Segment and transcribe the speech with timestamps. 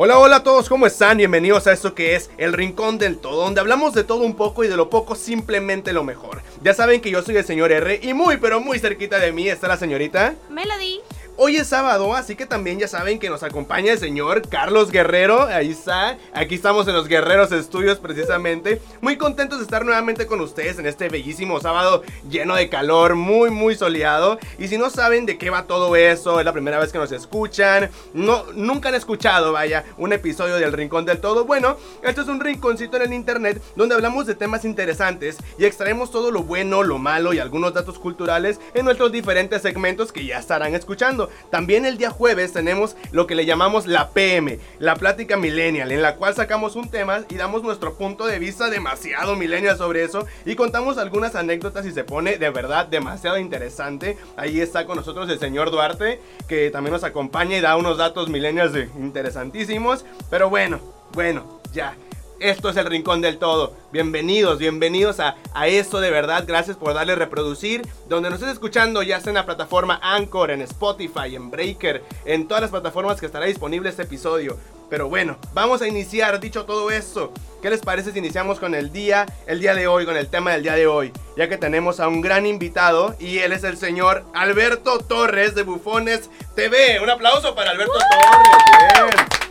[0.00, 1.18] Hola, hola a todos, ¿cómo están?
[1.18, 4.62] Bienvenidos a esto que es El Rincón del Todo, donde hablamos de todo un poco
[4.62, 6.40] y de lo poco simplemente lo mejor.
[6.62, 9.48] Ya saben que yo soy el señor R y muy pero muy cerquita de mí
[9.48, 11.00] está la señorita Melody.
[11.40, 15.42] Hoy es sábado, así que también ya saben que nos acompaña el señor Carlos Guerrero.
[15.42, 16.18] Ahí está.
[16.34, 18.82] Aquí estamos en los Guerreros Estudios precisamente.
[19.00, 23.50] Muy contentos de estar nuevamente con ustedes en este bellísimo sábado lleno de calor, muy
[23.50, 24.40] muy soleado.
[24.58, 27.12] Y si no saben de qué va todo eso, es la primera vez que nos
[27.12, 31.44] escuchan, no nunca han escuchado, vaya, un episodio del Rincón del Todo.
[31.44, 36.10] Bueno, esto es un rinconcito en el internet donde hablamos de temas interesantes y extraemos
[36.10, 40.40] todo lo bueno, lo malo y algunos datos culturales en nuestros diferentes segmentos que ya
[40.40, 41.27] estarán escuchando.
[41.50, 46.02] También el día jueves tenemos lo que le llamamos la PM, la plática millennial, en
[46.02, 50.26] la cual sacamos un tema y damos nuestro punto de vista demasiado millennial sobre eso
[50.44, 54.16] y contamos algunas anécdotas y se pone de verdad demasiado interesante.
[54.36, 58.28] Ahí está con nosotros el señor Duarte, que también nos acompaña y da unos datos
[58.28, 60.04] millennials interesantísimos.
[60.30, 60.80] Pero bueno,
[61.12, 61.94] bueno, ya.
[62.40, 63.74] Esto es el Rincón del Todo.
[63.90, 66.44] Bienvenidos, bienvenidos a, a esto de verdad.
[66.46, 67.82] Gracias por darle reproducir.
[68.08, 72.46] Donde nos estés escuchando, ya sea en la plataforma Anchor, en Spotify, en Breaker, en
[72.46, 74.56] todas las plataformas que estará disponible este episodio.
[74.88, 77.32] Pero bueno, vamos a iniciar, dicho todo esto.
[77.60, 80.52] ¿Qué les parece si iniciamos con el día, el día de hoy, con el tema
[80.52, 81.12] del día de hoy?
[81.36, 85.64] Ya que tenemos a un gran invitado y él es el señor Alberto Torres de
[85.64, 87.00] Bufones TV.
[87.02, 89.16] Un aplauso para Alberto Torres.
[89.16, 89.47] Bien.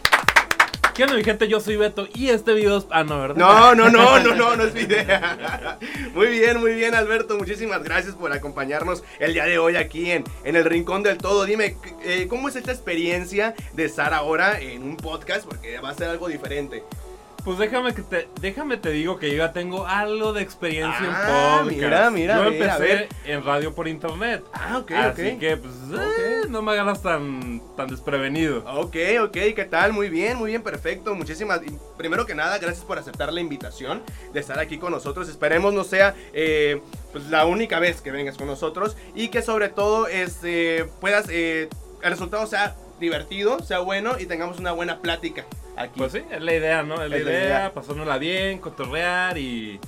[0.98, 1.48] ¿Qué onda mi gente?
[1.48, 2.88] Yo soy Beto y este video es...
[2.90, 3.36] Ah, no, ¿verdad?
[3.36, 5.06] No, no, no, no, no, no es video.
[6.16, 10.24] Muy bien, muy bien Alberto, muchísimas gracias por acompañarnos el día de hoy aquí en,
[10.44, 11.46] en el Rincón del Todo.
[11.46, 15.46] Dime, eh, ¿cómo es esta experiencia de estar ahora en un podcast?
[15.46, 16.84] Porque va a ser algo diferente.
[17.48, 21.60] Pues déjame que te, déjame te digo que yo ya tengo algo de experiencia Ah,
[21.62, 21.78] en podcast.
[21.78, 24.44] mira, mira, Yo empecé en radio por internet.
[24.52, 28.66] Ah, ok, Así que, pues, eh, no me agarras tan, tan desprevenido.
[28.68, 29.94] Ok, ok, ¿qué tal?
[29.94, 31.16] Muy bien, muy bien, perfecto.
[31.16, 31.62] Muchísimas.
[31.98, 34.04] Primero que nada, gracias por aceptar la invitación
[34.34, 35.30] de estar aquí con nosotros.
[35.30, 36.82] Esperemos no sea eh,
[37.14, 41.28] pues, la única vez que vengas con nosotros y que sobre todo este, puedas.
[41.30, 41.70] eh,
[42.04, 45.98] el resultado sea divertido, sea bueno y tengamos una buena plática aquí.
[45.98, 47.02] Pues sí, es la idea, ¿no?
[47.04, 47.72] Es la Es idea, idea.
[47.74, 49.80] pasárnosla bien, cotorrear y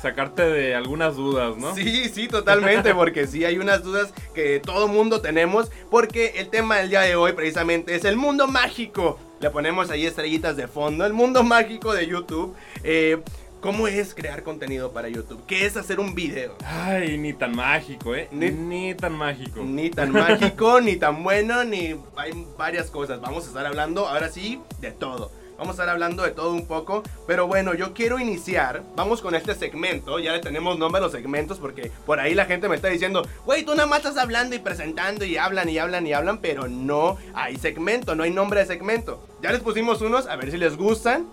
[0.00, 1.74] sacarte de algunas dudas, ¿no?
[1.74, 6.76] Sí, sí, totalmente, porque sí hay unas dudas que todo mundo tenemos, porque el tema
[6.78, 9.18] del día de hoy precisamente es el mundo mágico.
[9.40, 12.56] Le ponemos ahí estrellitas de fondo, el mundo mágico de YouTube.
[12.82, 13.18] Eh,
[13.60, 15.44] ¿Cómo es crear contenido para YouTube?
[15.46, 16.54] ¿Qué es hacer un video?
[16.64, 18.28] Ay, ni tan mágico, ¿eh?
[18.30, 19.62] Ni- Ni, tan mágico.
[19.64, 23.20] Ni tan mágico, ni tan bueno, ni hay varias cosas.
[23.20, 25.32] Vamos a estar hablando ahora sí de todo.
[25.58, 27.02] Vamos a estar hablando de todo un poco.
[27.26, 28.84] Pero bueno, yo quiero iniciar.
[28.94, 30.20] Vamos con este segmento.
[30.20, 33.26] Ya le tenemos nombre a los segmentos porque por ahí la gente me está diciendo,
[33.44, 36.68] güey, tú nada más estás hablando y presentando y hablan y hablan y hablan, pero
[36.68, 39.20] no hay segmento, no hay nombre de segmento.
[39.42, 41.26] Ya les pusimos unos, a ver si les gustan.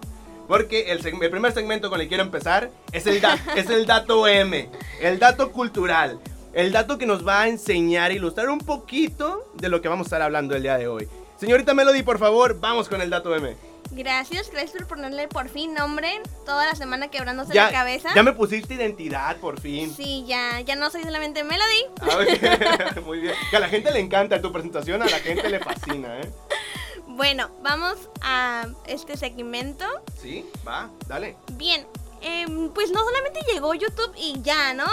[0.48, 3.22] Porque el, el primer segmento con el que quiero empezar es el,
[3.56, 4.70] es el dato M,
[5.02, 6.20] el dato cultural,
[6.54, 10.08] el dato que nos va a enseñar, ilustrar un poquito de lo que vamos a
[10.08, 11.08] estar hablando el día de hoy.
[11.40, 13.56] Señorita Melody, por favor, vamos con el dato M.
[13.92, 16.22] Gracias, gracias por ponerle por fin nombre.
[16.46, 18.10] Toda la semana quebrándose Ya, la cabeza.
[18.16, 19.94] ya me pusiste identidad, por fin.
[19.96, 21.86] Sí, ya, ya no soy solamente Melody.
[22.02, 23.02] Ah, ok.
[23.06, 23.34] Muy bien.
[23.52, 26.32] Que a la gente le encanta tu presentación, a la gente le fascina, ¿eh?
[27.16, 29.86] Bueno, vamos a este segmento.
[30.22, 31.38] Sí, va, dale.
[31.54, 31.88] Bien,
[32.22, 34.86] em, pues no solamente llegó YouTube y ya, ¿no?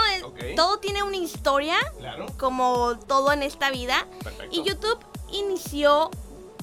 [0.55, 2.27] Todo tiene una historia, Claro.
[2.39, 4.07] como todo en esta vida.
[4.23, 4.55] Perfecto.
[4.55, 4.99] Y YouTube
[5.33, 6.11] inició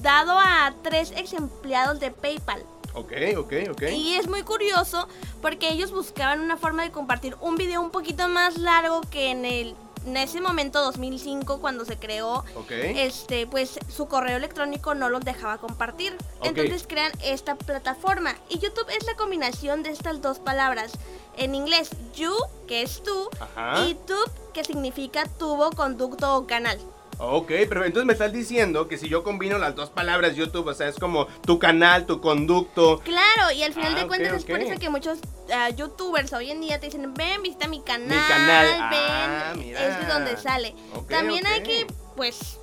[0.01, 2.65] dado a tres ex empleados de PayPal.
[2.95, 3.81] Ok, ok, ok.
[3.93, 5.07] Y es muy curioso
[5.43, 9.45] porque ellos buscaban una forma de compartir un video un poquito más largo que en
[9.45, 9.75] el
[10.05, 15.57] en ese momento 2005 cuando se creó este pues su correo electrónico no los dejaba
[15.57, 16.17] compartir.
[16.43, 20.91] Entonces crean esta plataforma y YouTube es la combinación de estas dos palabras.
[21.37, 22.33] En inglés you
[22.67, 23.85] que es tú Ajá.
[23.85, 26.77] y tube que significa tubo, conducto o canal.
[27.23, 30.73] Ok, pero entonces me estás diciendo que si yo combino las dos palabras YouTube, o
[30.73, 32.99] sea, es como tu canal, tu conducto.
[33.01, 35.19] Claro, y al final Ah, de ok, cuentas es por eso que muchos
[35.53, 38.65] ah, youtubers hoy en día te dicen, ven, visita mi canal, canal.
[38.89, 39.87] ven, Ah, mira.
[39.87, 40.73] es de donde sale.
[40.95, 41.85] Ok, También hay que,
[42.15, 42.57] pues,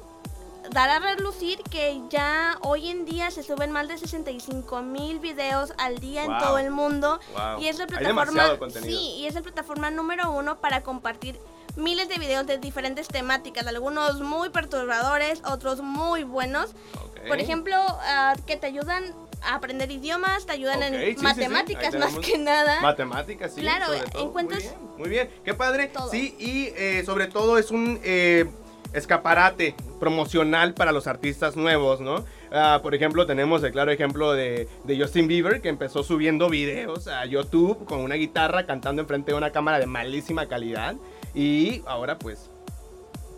[0.73, 5.73] dar a relucir que ya hoy en día se suben más de 65 mil videos
[5.79, 6.33] al día Wow.
[6.33, 7.21] en todo el mundo.
[7.33, 7.61] Wow.
[7.63, 11.39] Y es la plataforma, sí, y es la plataforma número uno para compartir
[11.79, 16.75] miles de videos de diferentes temáticas, algunos muy perturbadores, otros muy buenos.
[16.95, 17.29] Ok.
[17.29, 19.05] Por ejemplo, ah, que te ayudan
[19.43, 21.23] a aprender idiomas, te ayudan sí, en sí.
[21.23, 22.81] matemáticas más que nada.
[22.81, 23.61] Matemáticas, sí.
[23.61, 23.87] Claro,
[24.19, 25.31] encuentras Muy bien, muy bien.
[25.45, 25.87] Qué padre.
[25.87, 26.11] todo.
[26.11, 28.47] Sí, y eh, sobre todo es un eh,
[28.93, 32.25] escaparate promocional para los artistas nuevos, ¿no?
[32.51, 37.07] Ah, por ejemplo, tenemos el claro ejemplo de, de Justin Bieber, que empezó subiendo videos
[37.07, 40.97] a YouTube con una guitarra cantando enfrente de una cámara de malísima calidad.
[41.39, 42.51] Y ahora pues...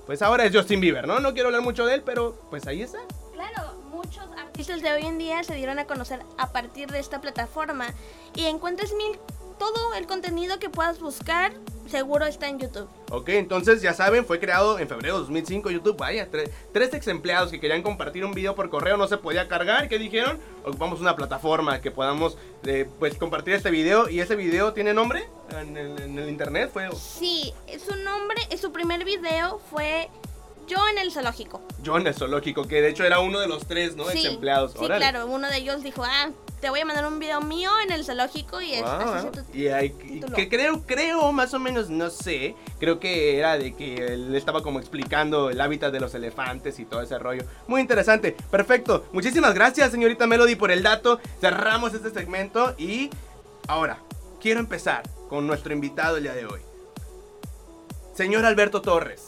[0.06, 1.20] Pues ahora es Justin Bieber, ¿no?
[1.20, 2.99] No quiero hablar mucho de él, pero pues ahí está.
[3.35, 7.20] Claro, muchos artistas de hoy en día se dieron a conocer a partir de esta
[7.20, 7.88] plataforma
[8.35, 9.19] y encuentres mil
[9.58, 11.52] todo el contenido que puedas buscar
[11.90, 12.88] seguro está en YouTube.
[13.10, 15.96] Ok, entonces ya saben, fue creado en febrero de 2005 YouTube.
[15.96, 19.48] Vaya, tre- tres ex empleados que querían compartir un video por correo no se podía
[19.48, 19.88] cargar.
[19.88, 20.38] ¿Qué dijeron?
[20.64, 24.08] Ocupamos una plataforma que podamos eh, pues compartir este video.
[24.08, 25.25] ¿Y ese video tiene nombre
[25.60, 26.70] en el, en el internet?
[26.72, 27.52] Fue Sí,
[27.84, 30.08] su nombre, su primer video fue
[30.69, 31.60] Yo en el zoológico.
[31.82, 34.08] Yo en el zoológico, que de hecho era uno de los tres, ¿no?
[34.08, 34.72] Ex sí, empleados.
[34.72, 35.00] sí, Órale.
[35.00, 38.04] claro, uno de ellos dijo, ah, te voy a mandar un video mío en el
[38.04, 42.10] zoológico y es, Wow, tu- Y, hay- y que creo, creo, más o menos, no
[42.10, 46.78] sé, creo que era de que él estaba como explicando el hábitat de los elefantes
[46.78, 47.44] y todo ese rollo.
[47.66, 49.06] Muy interesante, perfecto.
[49.12, 51.18] Muchísimas gracias, señorita Melody, por el dato.
[51.40, 53.10] Cerramos este segmento y
[53.66, 53.98] ahora
[54.40, 56.60] quiero empezar con nuestro invitado el día de hoy.
[58.14, 59.22] Señor Alberto Torres,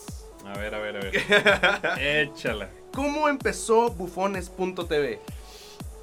[0.44, 1.98] A ver, a ver, a ver.
[2.28, 2.68] Échala.
[2.92, 5.18] ¿cómo empezó bufones.tv?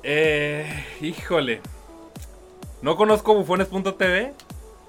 [0.04, 1.62] Eh, híjole.
[2.82, 4.34] ¿No conozco bufones.tv?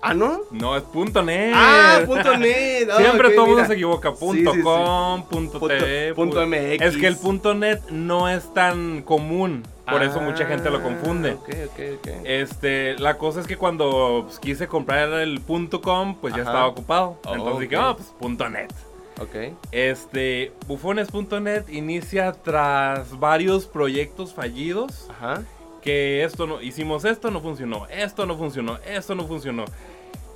[0.02, 0.40] ¿Ah, no?
[0.50, 1.52] No, es punto .net.
[1.54, 2.88] Ah, punto net.
[2.90, 4.12] Ah, Siempre todo el mundo se equivoca.
[4.14, 4.62] Punto sí, sí.
[4.62, 6.14] com, punto, Punto- TV.
[6.14, 6.46] punto pu-
[6.76, 6.82] MX.
[6.86, 9.62] Es que el punto net no es tan común.
[9.90, 11.32] Por eso mucha gente lo Ah, confunde.
[11.32, 12.08] Ok, ok, ok.
[12.24, 16.66] Este, la cosa es que cuando pues, quise comprar el punto .com, pues ya estaba
[16.68, 17.18] ocupado.
[17.26, 17.82] Oh, Entonces dije, ok.
[17.84, 18.70] ah, pues punto .net.
[19.20, 19.54] Ok.
[19.70, 25.42] Este, bufones.net inicia tras varios proyectos fallidos Ajá.
[25.82, 29.66] que esto no hicimos esto no funcionó, esto no funcionó, esto no funcionó.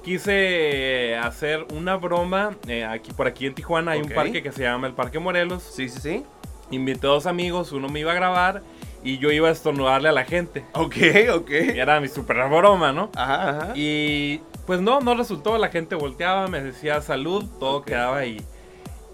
[0.04, 4.62] Quise hacer una broma eh, aquí por aquí en Tijuana hay un parque que se
[4.62, 5.62] llama el Parque Morelos.
[5.62, 6.24] Sí, sí, sí.
[6.70, 8.62] Invité a dos amigos, uno me iba a grabar
[9.02, 10.64] y yo iba a estornudarle a la gente.
[10.72, 10.96] Ok,
[11.34, 11.50] ok.
[11.50, 13.10] Era mi super broma, ¿no?
[13.14, 13.72] Ajá, ajá.
[13.74, 15.56] Y pues no, no resultó.
[15.58, 18.40] La gente volteaba, me decía salud, todo quedaba ahí.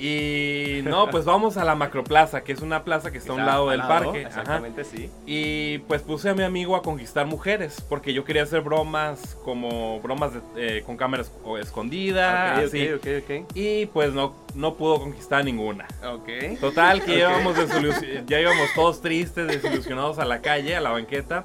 [0.01, 3.45] Y no, pues vamos a la Macroplaza, que es una plaza que está a un
[3.47, 4.21] lado del lado, parque.
[4.21, 4.29] Ajá.
[4.29, 5.11] Exactamente, sí.
[5.27, 10.01] Y pues puse a mi amigo a conquistar mujeres, porque yo quería hacer bromas como
[10.01, 11.31] bromas de- eh, con cámaras
[11.61, 12.59] escondidas.
[12.59, 12.89] ok, así.
[13.55, 15.87] Y pues no, no pudo conquistar ninguna.
[16.05, 16.59] ok.
[16.61, 17.57] Total, que íbamos
[18.27, 21.45] ya íbamos todos tristes, desilusionados a la calle, a la banqueta.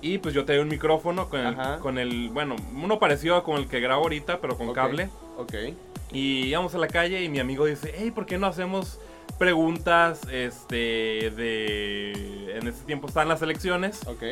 [0.00, 1.78] Y pues yo traía un micrófono con el, Ajá.
[1.78, 5.08] con el, bueno, uno parecido con el que grabo ahorita, pero con cable.
[5.38, 5.54] Ok.
[6.14, 8.98] Y íbamos a la calle y mi amigo dice, hey, ¿por qué no hacemos
[9.38, 12.56] preguntas, este, de...
[12.56, 14.06] En ese tiempo están las elecciones.
[14.06, 14.22] Ok.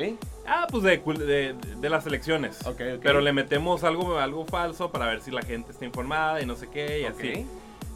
[0.46, 2.60] Ah, pues de, de, de las elecciones.
[2.66, 3.00] Ok, ok.
[3.02, 6.54] Pero le metemos algo, algo falso para ver si la gente está informada y no
[6.56, 7.18] sé qué y Ok.
[7.18, 7.46] así.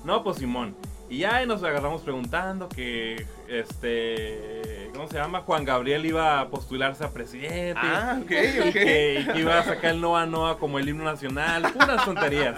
[0.04, 0.74] No, pues Simón.
[1.08, 5.42] Y ya nos agarramos preguntando que, este, ¿cómo se llama?
[5.42, 7.78] Juan Gabriel iba a postularse a presidente.
[7.80, 8.72] Ah, ok, Y ok.
[8.72, 11.62] que, y que iba a sacar el Noa Noa como el himno nacional.
[11.72, 12.56] Puras tonterías.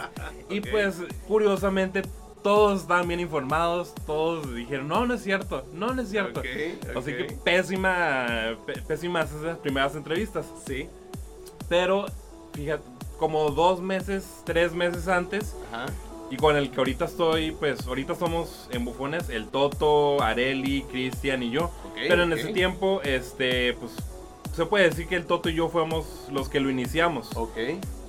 [0.49, 0.67] Y Ok.
[0.71, 0.97] pues,
[1.27, 2.03] curiosamente,
[2.43, 3.95] todos estaban bien informados.
[4.07, 5.67] Todos dijeron, no, no es cierto.
[5.75, 6.41] No, no es cierto.
[6.41, 6.47] Ok,
[6.97, 8.57] Así que pésima,
[8.87, 10.47] pésimas esas primeras entrevistas.
[10.67, 10.89] Sí.
[11.69, 12.07] Pero,
[12.55, 12.83] fíjate,
[13.19, 15.87] como dos meses, tres meses antes, Ajá.
[16.31, 21.43] Y con el que ahorita estoy, pues ahorita somos en bufones, el Toto, Areli, Cristian
[21.43, 21.65] y yo.
[21.87, 22.39] Ok, Pero en ok.
[22.39, 23.93] ese tiempo, este, pues
[24.55, 27.31] se puede decir que el Toto y yo fuimos los que lo iniciamos.
[27.37, 27.57] Ok.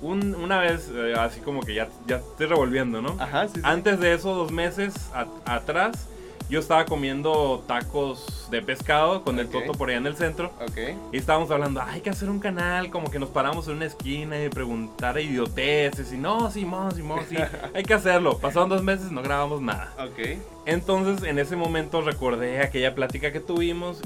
[0.02, 3.16] Un- una vez, eh, así como que ya, ya estoy revolviendo, ¿no?
[3.20, 3.60] Ajá, sí, sí.
[3.64, 6.08] Antes de eso, dos meses a- atrás,
[6.50, 9.48] yo estaba comiendo tacos de pescado con el.
[9.48, 10.52] Toto por allá en el centro.
[10.60, 10.78] Ok.
[11.12, 13.86] Y estábamos hablando, "Ah, hay que hacer un canal, como que nos paramos en una
[13.86, 16.12] esquina y preguntar a idioteces.
[16.12, 17.36] Y no, Simón, Simón, sí,
[17.74, 18.38] hay que hacerlo.
[18.38, 19.94] Pasaron dos meses, no grabamos nada.
[19.98, 20.38] Ok.
[20.66, 24.00] Entonces, en ese momento recordé aquella plática que tuvimos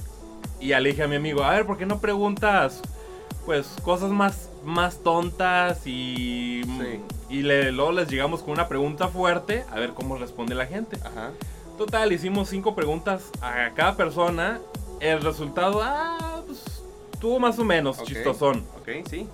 [0.61, 2.83] y ya le dije a mi amigo, a ver, ¿por qué no preguntas,
[3.47, 6.63] pues, cosas más, más tontas y...
[6.65, 7.01] Sí.
[7.31, 10.99] Y le, luego les llegamos con una pregunta fuerte, a ver cómo responde la gente.
[11.03, 11.31] Ajá.
[11.77, 14.61] Total, hicimos cinco preguntas a cada persona.
[15.01, 16.83] El resultado, ah, pues,
[17.21, 18.05] tuvo más o menos Ok.
[18.07, 18.65] chistosón.
[18.81, 19.27] Ok, sí.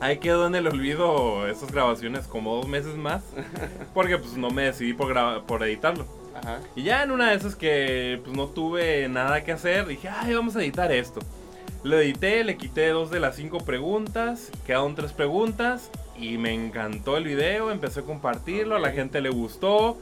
[0.00, 3.22] Ahí quedó en el olvido esas grabaciones como dos meses más.
[3.94, 6.06] Porque pues no me decidí por, graba- por editarlo.
[6.36, 6.60] Ajá.
[6.76, 10.34] Y ya en una de esas que pues no tuve nada que hacer, dije, ay,
[10.34, 11.18] vamos a editar esto.
[11.82, 17.16] Lo edité, le quité dos de las cinco preguntas, quedaron tres preguntas y me encantó
[17.16, 19.96] el video, empecé a compartirlo, a la gente le gustó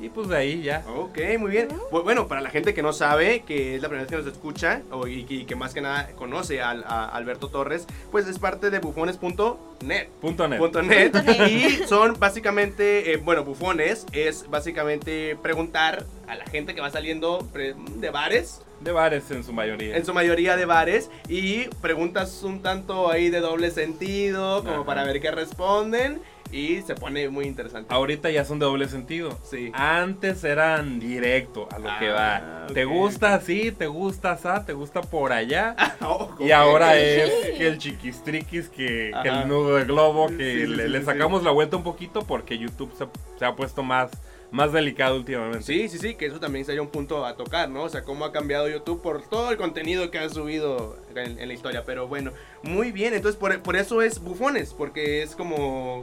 [0.00, 0.84] y pues de ahí ya.
[0.96, 1.68] Ok, muy bien.
[1.90, 4.32] Bu- Bueno, para la gente que no sabe, que es la primera vez que nos
[4.32, 8.38] escucha, o, y, y que más que nada conoce al- a, Alberto Torres, pues es
[8.38, 10.08] parte de bufones.net.
[10.20, 10.58] Punto net.
[10.58, 11.10] Punto net.
[11.12, 11.48] Punto net.
[11.50, 17.46] Y son básicamente, eh, bueno, bufones es básicamente preguntar a la gente que va saliendo
[17.54, 19.96] de bares De bares en su mayoría.
[19.96, 21.10] En su mayoría de bares.
[21.28, 24.84] Y preguntas un tanto ahí de doble sentido, como Ajá.
[24.84, 26.20] para ver qué responden.
[26.52, 27.92] Y se pone muy interesante.
[27.94, 29.38] Ahorita ya son de doble sentido.
[29.44, 29.70] Sí.
[29.74, 32.36] Antes eran directo a lo que va.
[32.36, 32.92] Ah, ¿Te ok.
[32.92, 33.70] gusta así?
[33.72, 34.48] ¿Te gusta así?
[34.66, 35.76] ¿Te gusta por allá?
[36.02, 41.02] Oh, Y ahora es que el chiquistriquis, que, el nudo de globo, que Sí, le,
[41.02, 43.06] sacamos la vuelta un poquito porque YouTube se,
[43.38, 44.10] se ha puesto más,
[44.50, 45.62] más delicado últimamente.
[45.62, 47.82] Sí, sí, sí, que eso también sería un punto a tocar, ¿no?
[47.82, 51.48] O sea, cómo ha cambiado YouTube por todo el contenido que ha subido en, en
[51.48, 51.84] la historia.
[51.84, 53.12] Pero bueno, muy bien.
[53.14, 56.00] Entonces, por, por eso es bufones, porque es como,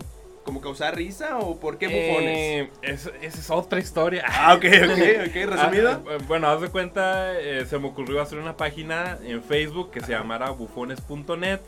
[0.48, 2.38] como causar risa o por qué bufones.
[2.38, 4.24] Eh, es- esa es otra historia.
[4.25, 4.66] Ah, ok, ok,
[5.27, 5.92] ok, resumido.
[5.92, 9.92] Ah, eh, bueno, haz de cuenta, eh, se me ocurrió hacer una página en Facebook
[9.92, 11.60] que se llamara bufones.net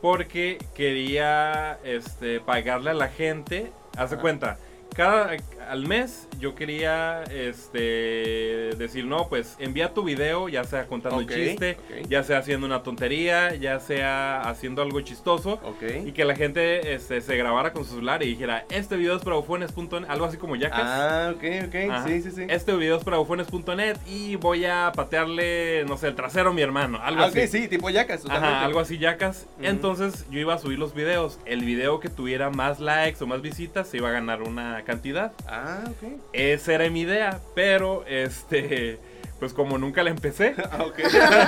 [0.00, 3.72] porque quería este, pagarle a la gente.
[3.96, 4.56] Haz de cuenta,
[4.94, 5.36] cada
[5.68, 11.28] al mes yo quería este decir, no, pues envía tu video, ya sea contando un
[11.28, 11.76] chiste,
[12.08, 15.60] ya sea haciendo una tontería, ya sea haciendo algo chistoso.
[15.64, 15.82] Ok.
[16.06, 19.22] Y que la gente este, se grabara con su celular y dijera, este video es
[19.22, 20.80] para bufones.net, algo así como Jackass.
[20.84, 21.74] Ah, ok, ok.
[21.90, 22.06] Ajá.
[22.08, 22.46] Sí, sí, sí.
[22.48, 26.62] Este video es para bufones.net y voy a patearle, no sé, el trasero a mi
[26.62, 27.46] hermano, algo Ah, así.
[27.46, 28.24] sí, tipo yacas.
[28.28, 29.46] Ajá, algo así, Jackass.
[29.58, 29.66] Ujú.
[29.66, 31.38] Entonces yo iba a subir los videos.
[31.44, 35.32] El video que tuviera más likes o más visitas se iba a ganar una cantidad.
[35.54, 36.20] Ah, ok.
[36.32, 38.98] Esa era mi idea, pero este,
[39.38, 40.98] pues como nunca la empecé, Ah, ok.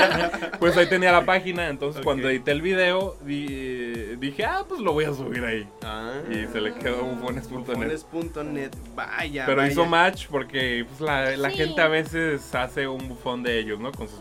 [0.60, 1.68] pues ahí tenía la página.
[1.68, 5.66] Entonces cuando edité el video di- dije, ah, pues lo voy a subir ahí.
[5.82, 6.12] Ah.
[6.30, 8.00] Y se le quedó bufones.net.
[8.12, 8.70] Bufones.net.
[8.94, 9.46] Vaya.
[9.46, 9.72] Pero vaya.
[9.72, 11.56] hizo match porque pues, la, la Sí.
[11.56, 13.90] gente a veces hace un bufón de ellos, ¿no?
[13.92, 14.20] Con, sus,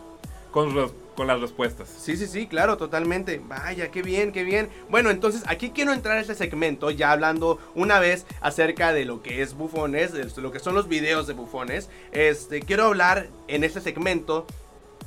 [0.52, 1.90] con, sus- con las respuestas.
[1.90, 3.42] Sí, sí, sí, claro, totalmente.
[3.44, 4.70] Vaya, qué bien, qué bien.
[4.90, 9.22] Bueno, entonces aquí quiero entrar a este segmento ya hablando una vez acerca de lo
[9.22, 11.90] que es bufones, de lo que son los videos de bufones.
[12.12, 14.46] Este, quiero hablar en este segmento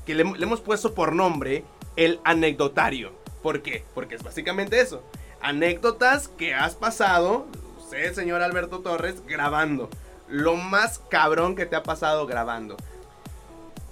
[0.05, 1.65] que le, le hemos puesto por nombre
[1.97, 3.13] el anecdotario.
[3.43, 3.85] ¿Por qué?
[3.95, 5.03] Porque es básicamente eso.
[5.41, 7.47] Anécdotas que has pasado,
[7.79, 9.89] usted, señor Alberto Torres, grabando.
[10.29, 12.77] Lo más cabrón que te ha pasado grabando.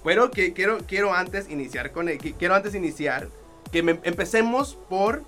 [0.05, 3.27] Pero que quiero, quiero antes iniciar con el- que- quiero antes iniciar
[3.71, 5.23] que me- empecemos por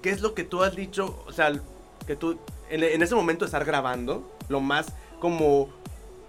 [0.00, 1.52] qué es lo que tú has dicho, o sea,
[2.06, 2.38] que tú
[2.70, 4.86] en, en ese momento de estar grabando, lo más
[5.20, 5.68] como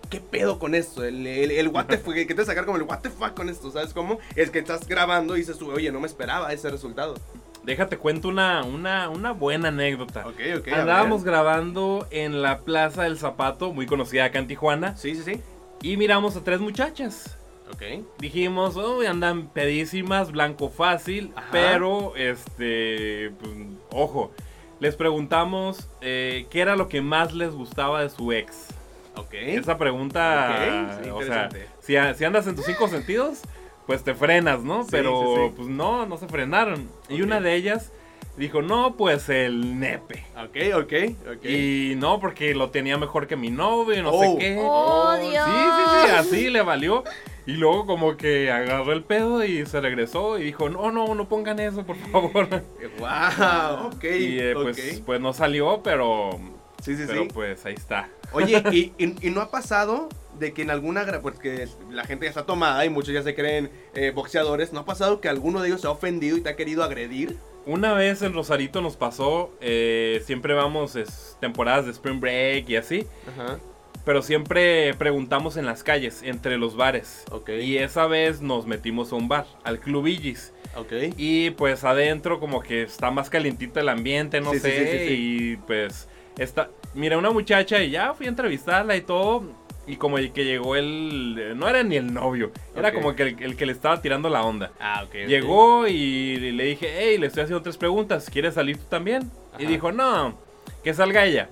[0.09, 1.03] ¿qué pedo con esto?
[1.03, 3.49] El, el, el what the fuck, que te sacar como el what the fuck con
[3.49, 4.19] esto, ¿sabes cómo?
[4.35, 7.15] Es que estás grabando y dices, oye, no me esperaba ese resultado.
[7.63, 10.27] Déjate cuento una, una, una buena anécdota.
[10.27, 10.67] Ok, ok.
[10.67, 15.41] Andábamos grabando en la Plaza del Zapato, muy conocida acá en Tijuana, Sí, sí, sí.
[15.81, 17.35] y miramos a tres muchachas.
[17.73, 17.81] Ok.
[18.19, 21.47] Dijimos, oh, andan pedísimas, blanco fácil, Ajá.
[21.51, 23.51] pero, este, pues,
[23.91, 24.31] ojo,
[24.79, 28.67] les preguntamos eh, qué era lo que más les gustaba de su ex.
[29.15, 29.33] Ok.
[29.33, 33.41] Esa pregunta, sí, o sea, si, a- si andas en tus cinco sentidos,
[33.87, 34.83] pues te frenas, ¿no?
[34.83, 35.53] Sí, Pero sí, sí.
[35.55, 36.89] pues no, no se frenaron.
[37.09, 37.91] Y una de ellas
[38.37, 40.25] dijo, no, pues el nepe.
[40.35, 40.93] Ok, ok,
[41.37, 41.45] ok.
[41.45, 44.21] Y no, porque lo tenía mejor que mi novio, y no Oh.
[44.21, 44.57] sé qué.
[44.59, 45.45] Oh, Dios.
[45.45, 47.03] Sí, sí, sí, así le valió.
[47.47, 51.29] Y luego como que agarró el pedo y se regresó y dijo, no, no, no
[51.29, 52.47] pongan eso, por favor.
[52.99, 54.03] Wow, ok.
[54.03, 56.39] y eh, pues, pues no salió, pero,
[56.81, 57.29] Sí, sí, pero sí.
[57.33, 58.09] pues ahí está.
[58.31, 60.09] Oye, ¿y, y, y no ha pasado
[60.39, 61.05] de que en alguna...
[61.21, 64.73] Porque la gente ya está tomada y muchos ya se creen eh, boxeadores.
[64.73, 67.37] ¿No ha pasado que alguno de ellos se ha ofendido y te ha querido agredir?
[67.65, 72.75] Una vez en Rosarito nos pasó, eh, siempre vamos es, temporadas de Spring Break y
[72.75, 73.57] así, Ajá.
[74.05, 77.25] Pero siempre preguntamos en las calles, entre los bares.
[77.31, 77.49] Ok.
[77.61, 80.53] Y esa vez nos metimos a un bar, al Club Illis.
[80.75, 80.93] Ok.
[81.17, 84.71] Y pues adentro como que está más calientito el ambiente, no Sí, sé.
[84.71, 85.13] sí, sí, sí.
[85.17, 86.07] Y pues
[86.37, 89.65] está, mira una muchacha y ya fui a entrevistarla y todo.
[89.87, 93.55] Y como que llegó el, no era ni el novio, era como que el, el
[93.55, 94.71] que le estaba tirando la onda.
[94.79, 95.13] Ah, ok.
[95.27, 99.29] Llegó y le dije, hey, le estoy haciendo tres preguntas, ¿quieres salir tú también?
[99.59, 99.71] Y Ajá.
[99.71, 100.39] dijo, no,
[100.83, 101.49] que salga ella.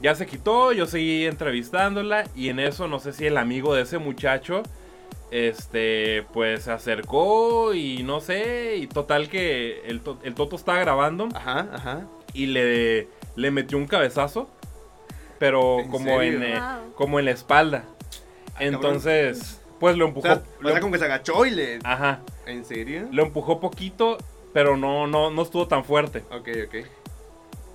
[0.00, 3.82] Ya se quitó, yo seguí entrevistándola y en eso no sé si el amigo de
[3.82, 4.62] ese muchacho,
[5.30, 10.78] este, pues se acercó y no sé, y total que el, to- el Toto estaba
[10.78, 12.00] grabando Ajá, ajá.
[12.34, 14.48] y le, le metió un cabezazo,
[15.38, 16.38] pero ¿En como serio?
[16.38, 16.92] en, eh, Wow.
[16.94, 17.84] como en la espalda.
[17.86, 18.74] Ah, cabrón.
[18.74, 20.28] Entonces, pues lo O empujó.
[20.28, 21.78] o lo- sea, como que se agachó y le...
[21.82, 22.20] Ajá.
[22.46, 23.08] ¿En serio?
[23.10, 24.18] Lo empujó poquito,
[24.52, 26.22] pero no, no, no estuvo tan fuerte.
[26.30, 26.74] Ok, ok.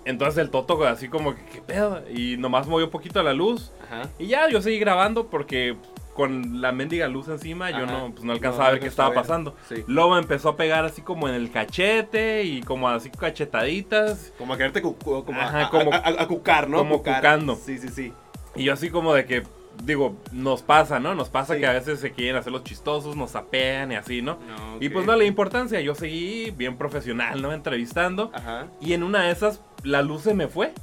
[0.09, 2.01] Entonces el Toto así como que, ¿qué pedo?
[2.09, 3.71] Y nomás movió poquito la luz.
[3.85, 4.09] Ajá.
[4.17, 5.75] Y ya yo seguí grabando porque
[6.15, 9.09] con la mendiga luz encima yo no, pues, no alcanzaba No, a ver qué estaba
[9.09, 9.19] ver.
[9.19, 9.55] pasando.
[9.69, 9.83] Sí.
[9.87, 14.33] Luego me empezó a pegar así como en el cachete y como así cachetaditas.
[14.37, 16.77] Como a quererte como, Ajá, a, como- a- a- a cucar, ¿no?
[16.79, 17.17] como Cucar.
[17.17, 17.55] cucando.
[17.55, 18.13] Sí, sí, sí.
[18.55, 19.43] Y yo así como de que
[19.83, 21.15] digo, nos pasa, ¿no?
[21.15, 21.59] Nos pasa Sí.
[21.61, 24.37] que a veces se quieren hacer los chistosos, nos apean y así, ¿no?
[24.47, 27.53] No, Y pues no le importancia, yo seguí bien profesional, ¿no?
[27.53, 28.31] Entrevistando.
[28.33, 28.67] Ajá.
[28.81, 30.73] Y en una de esas, la luz se me fue.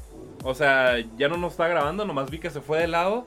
[0.44, 3.24] O sea, ya no nos está grabando, nomás vi que se fue de lado.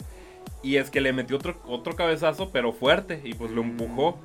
[0.61, 3.21] Y es que le metió otro, otro cabezazo, pero fuerte.
[3.23, 3.69] Y pues lo Mm.
[3.69, 4.19] empujó.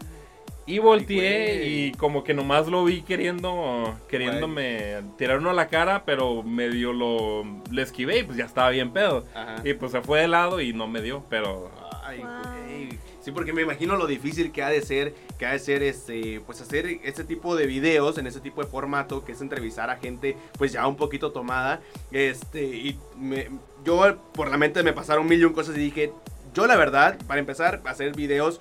[0.67, 1.85] Y volteé güey.
[1.89, 6.93] y como que nomás lo vi queriendo, queriéndome tirar uno a la cara, pero medio
[6.93, 9.25] lo le esquivé y pues ya estaba bien pedo.
[9.35, 9.57] Ajá.
[9.63, 11.71] Y pues se fue de lado y no me dio, pero
[12.07, 12.29] Ay, Wow.
[12.67, 12.99] güey.
[13.21, 16.41] Sí, porque me imagino lo difícil que ha de ser, que ha de ser este,
[16.45, 19.97] pues hacer este tipo de videos en ese tipo de formato, que es entrevistar a
[19.97, 21.81] gente, pues ya un poquito tomada.
[22.13, 23.49] Este, y me-
[23.87, 26.13] yo por la mente me pasaron mil y un cosas y dije,
[26.55, 28.59] yo la verdad, para empezar, hacer videos,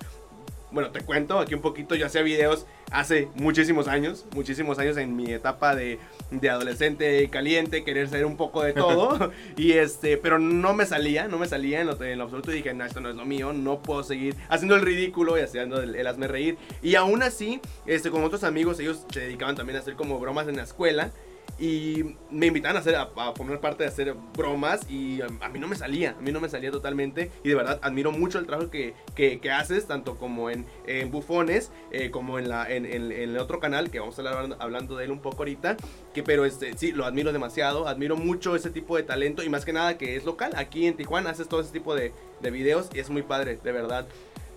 [0.74, 5.14] bueno, te cuento aquí un poquito, yo hacía videos hace muchísimos años, muchísimos años en
[5.14, 6.00] mi etapa de,
[6.32, 11.28] de adolescente caliente, querer ser un poco de todo, y este, pero no me salía,
[11.28, 13.24] no me salía en lo, en lo absoluto y dije, no, esto no es lo
[13.24, 17.22] mío, no puedo seguir haciendo el ridículo y haciendo el, el hazme reír, y aún
[17.22, 20.64] así, este, con otros amigos, ellos se dedicaban también a hacer como bromas en la
[20.64, 21.12] escuela,
[21.58, 25.68] y me invitaban a hacer a, formar parte de hacer bromas y a, mí no
[25.68, 28.70] me salía, a mí no me salía totalmente y de verdad admiro mucho el trabajo
[28.70, 33.38] que, que, haces tanto como en, en Bufones eh, como en, la, en, en- el
[33.38, 35.76] otro canal que vamos a hablando, hablando de él un poco ahorita
[36.12, 39.64] que pero este sí lo admiro demasiado, admiro mucho ese tipo de talento y más
[39.64, 42.88] que nada que es local, aquí en Tijuana haces todo ese tipo de, de videos
[42.92, 44.06] y es muy padre, de verdad.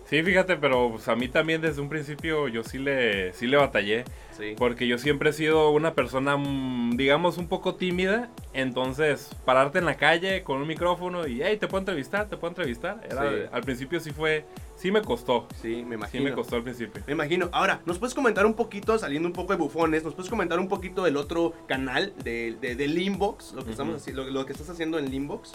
[0.09, 3.57] Sí, fíjate, pero pues a mí también desde un principio yo sí le, sí le
[3.57, 4.05] batallé.
[4.37, 4.53] Sí.
[4.55, 8.29] Porque yo siempre he sido una persona, mm, digamos, un poco tímida.
[8.53, 12.51] Entonces, pararte en la calle con un micrófono y, hey, te puedo entrevistar, te puedo
[12.51, 13.01] entrevistar.
[13.09, 13.35] Era- Sí.
[13.51, 14.45] Al principio sí fue,
[14.75, 15.47] sí me costó.
[15.59, 16.23] Sí, me Sí imagino.
[16.25, 17.01] me costó al principio.
[17.07, 17.49] Me imagino.
[17.51, 20.67] Ahora, ¿nos puedes comentar un poquito, saliendo un poco de bufones, nos puedes comentar un
[20.67, 24.11] poquito del otro canal, de, de, de Limbox, lo que, estamos Ujú.
[24.11, 25.53] haci- lo, lo que estás haciendo en Limbox?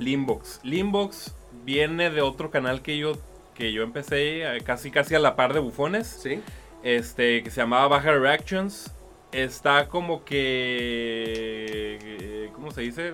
[0.00, 0.60] Limbox.
[0.64, 3.12] Limbox viene de otro canal que yo,
[3.58, 6.06] que yo empecé eh, casi, casi a la par de bufones.
[6.06, 6.40] Sí.
[6.84, 8.90] Este, que se llamaba Baja Reactions.
[9.32, 11.98] Está como que...
[12.00, 13.12] eh, ¿Cómo se dice?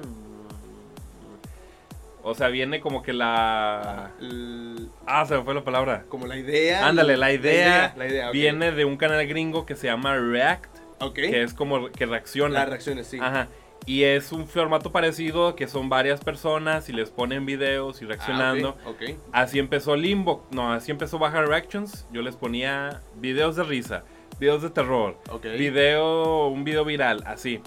[2.23, 4.11] O sea, viene como que la...
[5.07, 6.05] Ah, se me fue la palabra.
[6.09, 6.87] como la idea.
[6.87, 11.15] Ándale, la idea, La idea, viene de un canal gringo que se llama React, Ok.
[11.15, 12.61] que es como que reacciona.
[12.61, 13.19] Las reacciones, sí.
[13.21, 13.49] Ajá.
[13.87, 18.09] Y es un formato parecido que son varias personas y les ponen videos y Ah,
[18.09, 18.77] reaccionando.
[18.87, 19.03] ok.
[19.33, 22.07] Así empezó Limbo, no, así empezó Baja Reactions.
[22.13, 24.03] Yo les ponía videos de risa,
[24.41, 25.19] videos de terror,
[25.59, 27.61] video, un video viral, así.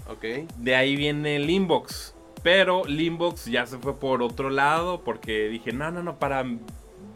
[0.58, 2.16] De ahí viene Limbox.
[2.44, 6.46] Pero Limbox ya se fue por otro lado porque dije, no, no, no, para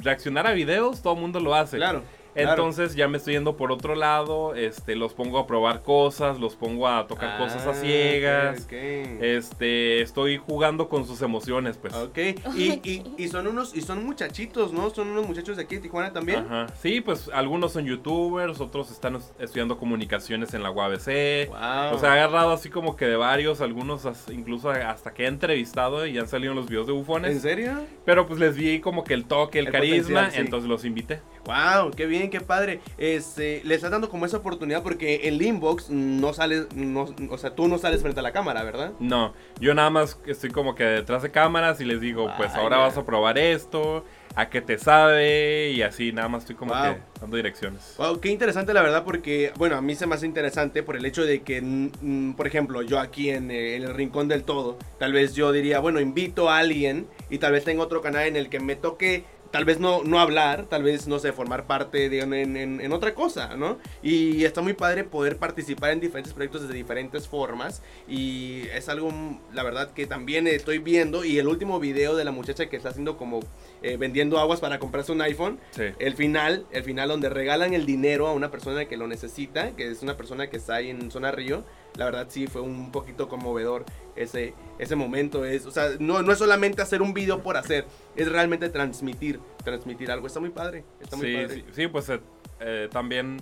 [0.04, 1.78] reaccionar a videos todo el mundo lo hace.
[1.78, 2.04] Claro.
[2.34, 2.50] Claro.
[2.52, 6.56] Entonces ya me estoy yendo por otro lado, este, los pongo a probar cosas, los
[6.56, 8.60] pongo a tocar cosas Ah, a ciegas.
[8.62, 9.22] ok, ok.
[9.22, 11.94] Este, estoy jugando con sus emociones, pues.
[11.94, 12.18] Ok,
[12.56, 14.90] y, y, y son unos, y son muchachitos, ¿no?
[14.90, 16.46] Son unos muchachos de aquí de Tijuana también.
[16.46, 16.68] Ajá.
[16.82, 21.48] Sí, pues algunos son youtubers, otros están es- estudiando comunicaciones en la UABC.
[21.50, 21.96] Wow.
[21.96, 26.06] O sea, he agarrado así como que de varios, algunos incluso hasta que he entrevistado
[26.06, 27.42] y han salido en los videos de ¿En bufones.
[27.42, 27.74] serio?
[28.06, 30.40] Pero pues les vi como que el toque, el, El carisma, sí.
[30.40, 31.22] entonces los invité.
[31.46, 32.80] Wow, qué bien, qué padre.
[32.98, 37.56] Este, le estás dando como esa oportunidad porque en Limbox no sales, no, o sea,
[37.56, 38.94] tú no sales frente a la cámara, ¿verdad?
[39.00, 42.78] No, yo nada más estoy como que detrás de cámaras y les digo, pues ahora
[42.78, 44.06] vas a probar esto,
[44.36, 46.84] a qué te sabe y así, nada más estoy como Wow.
[46.96, 47.96] que dando direcciones.
[47.98, 51.06] Wow, qué interesante la verdad porque, bueno, a mí se me hace interesante por el
[51.06, 54.44] hecho de que, mm, mm, por ejemplo, yo aquí en, eh, en el Rincón del
[54.44, 58.26] Todo, tal vez yo diría, bueno, invito a alguien y tal vez tenga otro canal
[58.28, 61.68] en el que me toque, tal vez no, no hablar, tal vez, no sé, formar
[61.68, 63.78] parte de en, en- otra cosa, ¿no?
[64.04, 69.12] Y está muy padre poder participar en diferentes proyectos de diferentes formas y es algo,
[69.54, 72.90] la verdad, que también estoy viendo y el último video de la muchacha que está
[72.90, 73.42] haciendo como
[73.84, 75.84] eh, vendiendo aguas para comprarse un iPhone, Sí.
[76.00, 79.90] el final, el final donde regalan el dinero a una persona que lo necesita, que
[79.90, 81.64] es una persona que está ahí en zona Río,
[81.98, 85.46] la verdad sí fue un poquito conmovedor ese, ese momento.
[85.46, 89.40] Es, o sea, no, no es solamente hacer un video por hacer, es realmente transmitir,
[89.64, 90.28] transmitir algo.
[90.28, 91.56] Está muy padre, está muy Sí, padre.
[91.56, 92.20] sí, sí, pues eh,
[92.60, 93.42] eh, también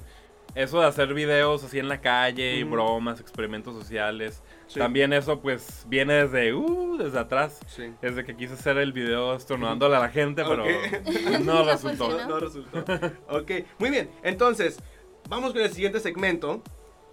[0.56, 4.42] eso de hacer videos así en la calle, y bromas, experimentos sociales.
[4.68, 4.80] Sí.
[4.80, 7.60] También eso pues viene desde, uh, desde atrás.
[7.68, 7.94] Sí.
[8.02, 11.40] Desde que quise hacer el video estornudándole a la gente, pero Ok.
[11.42, 12.10] no No resultó.
[12.10, 12.80] No, no resultó.
[13.30, 14.10] ok, muy bien.
[14.24, 14.80] Entonces,
[15.30, 16.62] vamos con el siguiente segmento.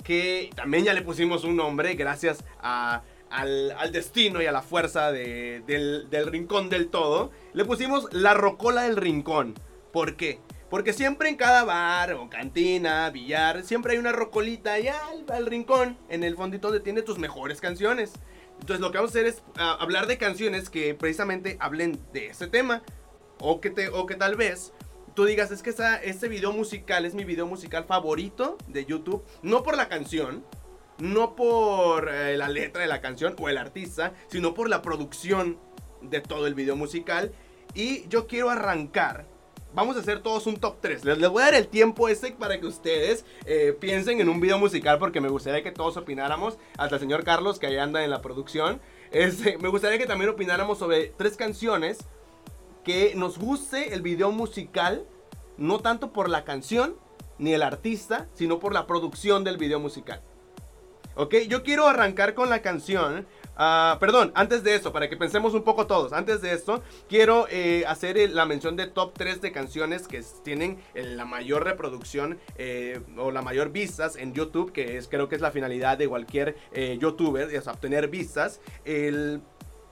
[0.05, 4.62] Que también ya le pusimos un nombre gracias a- al, al destino y a la
[4.62, 7.33] fuerza de- del, del rincón del todo.
[7.55, 9.55] Le pusimos la rocola del rincón.
[9.92, 10.38] ¿Por qué?
[10.70, 15.96] Porque siempre en cada bar o cantina, billar, siempre hay una rocolita allá al, rincón,
[16.09, 18.12] en el fondito donde tiene tus mejores canciones.
[18.61, 22.29] Entonces lo que vamos a hacer es ah, hablar de canciones que precisamente hablen de
[22.29, 22.83] ese tema.
[23.38, 24.72] o que, te, o que tal vez
[25.14, 29.24] tú digas, es que esa, este video musical es mi video musical favorito de YouTube,
[29.42, 30.44] no por la canción,
[30.98, 35.59] no por eh, la letra de la canción o el artista, sino por la producción
[36.02, 37.33] de todo el video musical.
[37.74, 39.26] Y yo quiero arrancar.
[39.77, 41.05] Vamos a hacer todos un top 3.
[41.05, 44.41] Les, les voy a dar el tiempo ese para que ustedes eh, piensen en un
[44.41, 46.57] video musical porque me gustaría que todos opináramos.
[46.79, 48.81] Hasta el señor Carlos que ahí anda en la producción.
[49.12, 51.99] Este, me gustaría que también opináramos sobre tres canciones
[52.85, 55.07] que nos guste el video musical.
[55.59, 56.97] No tanto por la canción
[57.37, 60.23] ni el artista, sino por la producción del video musical.
[61.17, 63.27] Ok, yo quiero arrancar con la canción.
[63.57, 66.12] Ah, perdón, antes de eso, para que pensemos un poco todos.
[66.12, 70.79] Antes de esto, quiero eh, hacer la mención de top 3 de canciones que tienen
[70.95, 75.35] eh, la mayor reproducción eh, o la mayor vistas en YouTube, que es creo que
[75.35, 78.61] es la finalidad de cualquier eh, youtuber, es obtener vistas.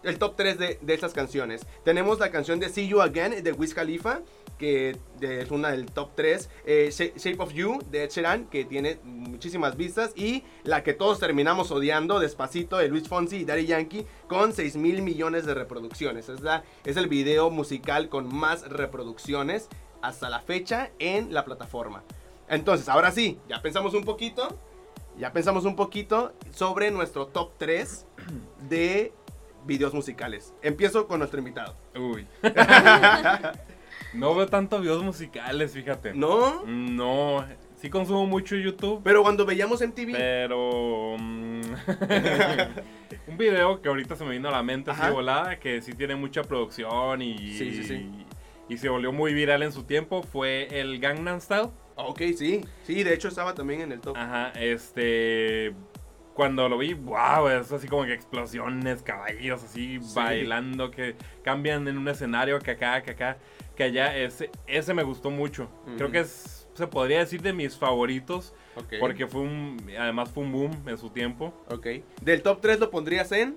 [0.04, 1.66] El top 3 de, de estas canciones.
[1.84, 4.20] Tenemos la canción de See You Again de Wiz Khalifa,
[4.58, 6.48] que es una del top 3.
[6.66, 10.12] eh, Sha- Shape of You de Ed Sheeran, que tiene muchísimas vistas.
[10.14, 14.76] Y la que todos terminamos odiando, Despacito, de Luis Fonsi y Daddy Yankee, con 6
[14.76, 16.28] mil millones de reproducciones.
[16.28, 19.68] Es, la, es el video musical con más reproducciones
[20.02, 22.04] hasta la fecha en la plataforma.
[22.48, 24.56] Entonces, ahora sí, ya pensamos un poquito.
[25.16, 28.04] Ya pensamos un poquito sobre nuestro top 3
[28.68, 29.12] de
[29.64, 30.54] videos musicales.
[30.62, 31.76] Empiezo con nuestro invitado.
[31.96, 32.26] Uy.
[34.14, 36.14] no veo tanto videos musicales, fíjate.
[36.14, 36.64] ¿No?
[36.66, 37.44] No,
[37.76, 40.12] sí consumo mucho YouTube, Pero cuando veíamos MTV.
[40.12, 41.16] pero...
[41.18, 41.62] mm,
[43.28, 45.08] un video que ahorita se me vino a la mente así Ajá.
[45.08, 47.36] de volada, que sí tiene mucha producción y...
[47.38, 48.10] Sí, sí, sí.
[48.68, 51.68] Y se volvió muy viral en su tiempo, fue el Gangnam Style.
[51.96, 52.64] Ok, sí.
[52.84, 54.16] Sí, de hecho estaba también en el top.
[54.16, 55.74] Ajá, este...
[56.34, 60.12] Cuando lo vi, wow, es así como que explosiones, caballos así Sí.
[60.16, 63.38] bailando, que cambian en un escenario que acá, que acá,
[63.76, 64.16] que allá.
[64.16, 65.68] Ese, ese me gustó mucho.
[65.96, 66.12] Creo Ujú.
[66.12, 68.94] que es, se podría decir de mis favoritos, Ok.
[68.98, 71.54] porque fue un, además fue un boom en su tiempo.
[71.70, 71.86] Ok.
[72.20, 73.54] Del top 3 lo pondrías en.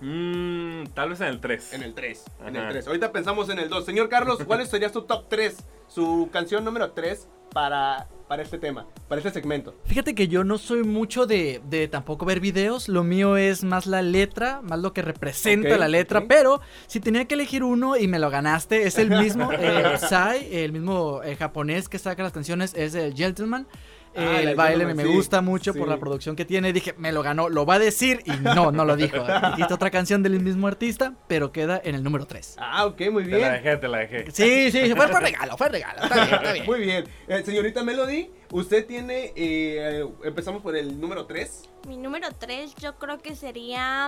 [0.00, 1.72] Mm, tal vez en el 3.
[1.74, 2.24] En el 3.
[2.46, 2.70] En el Ajá.
[2.70, 2.86] 3.
[2.86, 3.84] Ahorita pensamos en el 2.
[3.84, 5.56] Señor Carlos, ¿cuál sería su top 3?
[5.88, 9.74] Su canción número 3 para, para este tema, para este segmento.
[9.84, 13.86] Fíjate que yo no soy mucho de, de tampoco ver videos, lo mío es más
[13.86, 18.08] la letra, más lo que representa la letra, pero si tenía que elegir uno y
[18.08, 22.32] me lo ganaste, es el mismo, eh, Psy, el mismo eh, japonés que saca las
[22.32, 23.66] canciones, es el Gentleman.
[24.18, 26.72] Ah, la el baile me sí, gusta mucho por la producción que tiene.
[26.72, 29.18] Dije, me lo ganó, lo va a decir y no, no lo dijo.
[29.50, 32.56] Dijiste otra canción del mismo artista, pero queda en el número 3.
[32.58, 33.52] Ah, ok, muy Te la bien.
[33.52, 34.30] dejé, te la dejé.
[34.30, 36.02] Sí, sí, fue, fue regalo, fue regalo.
[36.02, 36.64] Está bien, está bien.
[36.64, 37.04] Muy bien.
[37.36, 39.32] Eh, señorita Melody, usted tiene.
[39.36, 41.68] eh, empezamos por el número 3.
[41.88, 44.06] Mi número 3 yo creo que sería...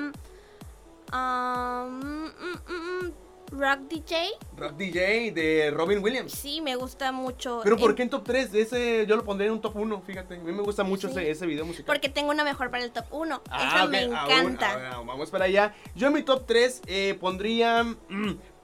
[1.12, 2.72] um, mm, mm,
[3.06, 3.12] mm,
[3.50, 4.28] Rock DJ.
[4.58, 6.32] Rock DJ de Robin Williams.
[6.32, 7.60] Sí, me gusta mucho.
[7.64, 8.52] Pero ¿por qué en top 3?
[8.54, 10.34] Ese yo lo pondría en un top 1, fíjate.
[10.34, 11.14] A mí me gusta mucho Sí.
[11.18, 11.86] ese, ese video musical.
[11.86, 13.42] Porque tengo una mejor para el top 1.
[13.50, 14.90] Ah, Esa me aún- encanta.
[14.92, 15.74] ah, vamos para allá.
[15.94, 17.86] Yo en mi top 3 eh, pondría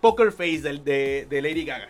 [0.02, 1.88] Poker Face de, de Lady Gaga.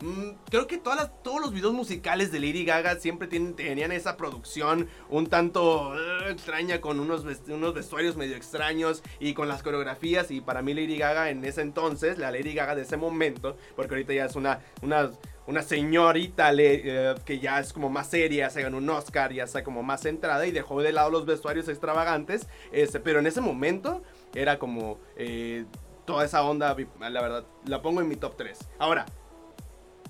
[0.00, 3.90] Mm, creo que todas las- todos los videos musicales de Lady Gaga siempre tienen, tenían
[3.90, 9.64] esa producción un tanto eh, extraña con unos, unos vestuarios medio extraños y con las
[9.64, 13.56] coreografías y para mí Lady Gaga en ese entonces, la Lady Gaga de ese momento,
[13.74, 15.10] porque ahorita ya es una, una,
[15.48, 19.64] una señorita eh, que ya es como más seria, se ganó un Oscar, ya está
[19.64, 24.02] como más centrada y dejó de lado los vestuarios extravagantes, este, pero en ese momento
[24.32, 25.64] era como eh,
[26.04, 28.58] toda esa onda, la verdad, la pongo en mi top 3.
[28.78, 29.04] Ahora,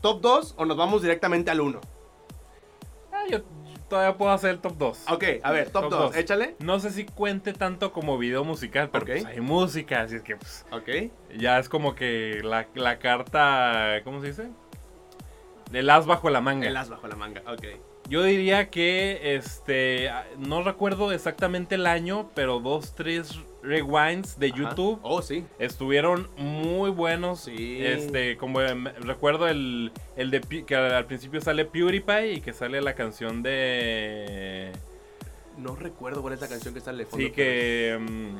[0.00, 1.80] ¿top 2 o nos vamos directamente al 1?
[3.12, 3.42] Ah, yo
[3.88, 5.04] todavía puedo hacer el top 2.
[5.10, 6.16] Ok, a ver, top Top 2, dos.
[6.16, 6.56] échale.
[6.60, 10.36] No sé si cuente tanto como video musical, pero pues hay música, así es que
[10.36, 11.10] pues, Ok.
[11.38, 14.48] ya es como que la, la carta, ¿cómo se dice?
[15.72, 16.66] El as bajo la manga.
[16.68, 17.64] El as bajo la manga, ok.
[18.08, 24.56] Yo diría que, este, no recuerdo exactamente el año, pero dos, tres rewinds de Ajá.
[24.56, 25.44] YouTube Oh, sí.
[25.58, 27.40] estuvieron muy buenos.
[27.40, 27.78] Sí.
[27.84, 32.80] Este, como em, recuerdo el, el de que al principio sale PewDiePie y que sale
[32.80, 34.72] la canción de...
[35.58, 37.26] No recuerdo cuál es la canción que sale de fondo.
[37.26, 37.98] Sí, que...
[38.00, 38.38] mm,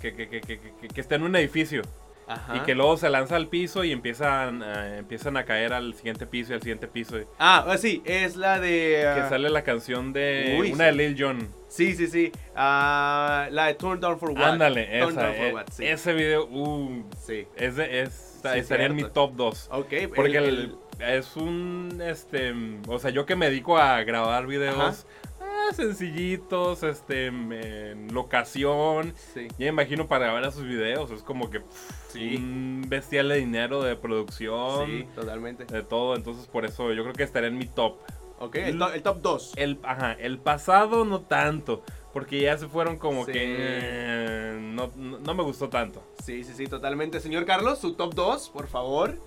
[0.00, 1.82] Que, que, que, que, que- que está en un edificio
[2.28, 2.56] Ajá.
[2.56, 6.26] y que luego se lanza al piso y empiezan, a- empiezan a caer al siguiente
[6.26, 7.16] piso y al siguiente piso.
[7.38, 9.00] Ah, ah, sí, es la de...
[9.14, 10.96] Que ah, sale la canción de Uy, una sí.
[10.96, 11.48] de Lil Jon.
[11.68, 12.32] Sí, sí, sí.
[12.56, 14.42] Ah, la de Turn Down for What.
[14.42, 15.22] Ándale, Turn esa.
[15.22, 15.86] Down for eh, What, sí.
[15.86, 17.46] Ese video, uh, Sí.
[17.56, 19.68] es de- es- Sí, estaría en mi top 2.
[19.72, 22.54] Ok, Porque el- el- es un, este,
[22.86, 25.27] o sea, yo que me dedico a grabar videos, Ajá.
[25.76, 29.14] Sencillitos, este, en locación.
[29.34, 29.48] Sí.
[29.52, 32.36] Ya me imagino para ver sus videos, es como que pff, Sí.
[32.36, 35.64] un bestial de dinero de producción, Sí, totalmente.
[35.64, 37.98] de todo, entonces por eso yo creo que estaría en mi top.
[38.40, 39.52] Ok, el, to- el top 2.
[39.56, 43.32] El, ajá, el pasado no tanto, porque ya se fueron como Sí.
[43.32, 46.02] que eh, no, no, no me gustó tanto.
[46.22, 47.18] Sí, sí, sí, totalmente.
[47.18, 49.18] Señor Carlos, su top 2, por favor.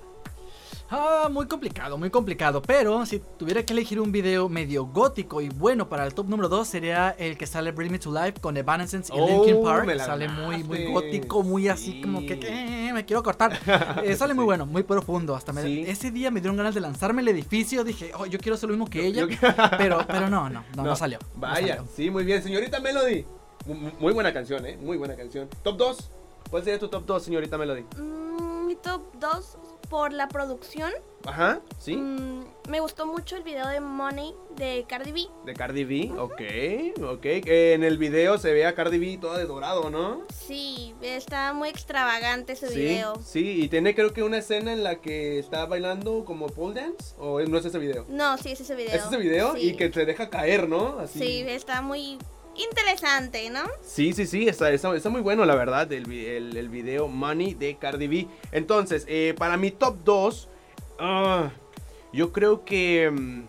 [0.93, 2.61] Ah, muy complicado, muy complicado.
[2.61, 6.49] Pero si tuviera que elegir un video medio gótico y bueno para el top número
[6.49, 9.89] 2 sería el que sale Bring Me to Life con Evanescence y Oh, Linkin Park.
[9.99, 12.01] Sale muy, muy gótico, muy así Sí.
[12.01, 13.57] como que "Eh, me quiero cortar.
[14.03, 15.33] Eh, sale muy bueno, muy profundo.
[15.33, 15.85] Hasta me- Sí.
[15.87, 17.85] ese día me dieron ganas de lanzarme al edificio.
[17.85, 19.21] Dije, oh, yo quiero hacer lo mismo que ella.
[19.27, 19.27] Yo-
[19.77, 21.19] Pero, pero no, no, no, no, salió.
[21.35, 21.87] no Vaya, salió.
[21.95, 22.43] sí, muy bien.
[22.43, 23.23] Señorita Melody.
[23.65, 24.77] Mu- Muy buena canción, ¿eh?
[24.81, 25.47] Muy buena canción.
[25.63, 26.09] Top 2.
[26.49, 27.83] ¿Cuál sería tu top 2, señorita Melody?
[27.97, 28.50] Mm,
[28.81, 29.57] top 2
[29.89, 30.91] por la producción.
[31.25, 31.97] Ajá, sí.
[31.97, 35.27] Mm, me gustó mucho el video de Money de Cardi B.
[35.45, 36.41] De Cardi B, ok,
[37.11, 37.25] ok.
[37.25, 40.21] En el video se ve a Cardi B toda de dorado, ¿no?
[40.33, 43.15] Sí, está muy extravagante ese Sí, video.
[43.23, 47.13] sí, y tiene creo que una escena en la que está bailando como pole dance,
[47.19, 48.05] o no es ese video.
[48.09, 48.95] No, sí, es ese video.
[48.95, 49.69] Es ese video Sí.
[49.69, 50.97] y que se deja caer, ¿no?
[50.99, 51.19] Así.
[51.19, 52.17] Sí, está muy
[52.69, 53.63] interesante, ¿no?
[53.81, 57.77] Sí, sí, sí, está, está, está muy bueno, la verdad, el, el, video Money de
[57.77, 58.27] Cardi B.
[58.51, 60.49] Entonces, eh, para mi top 2,
[62.13, 63.43] yo creo que mm,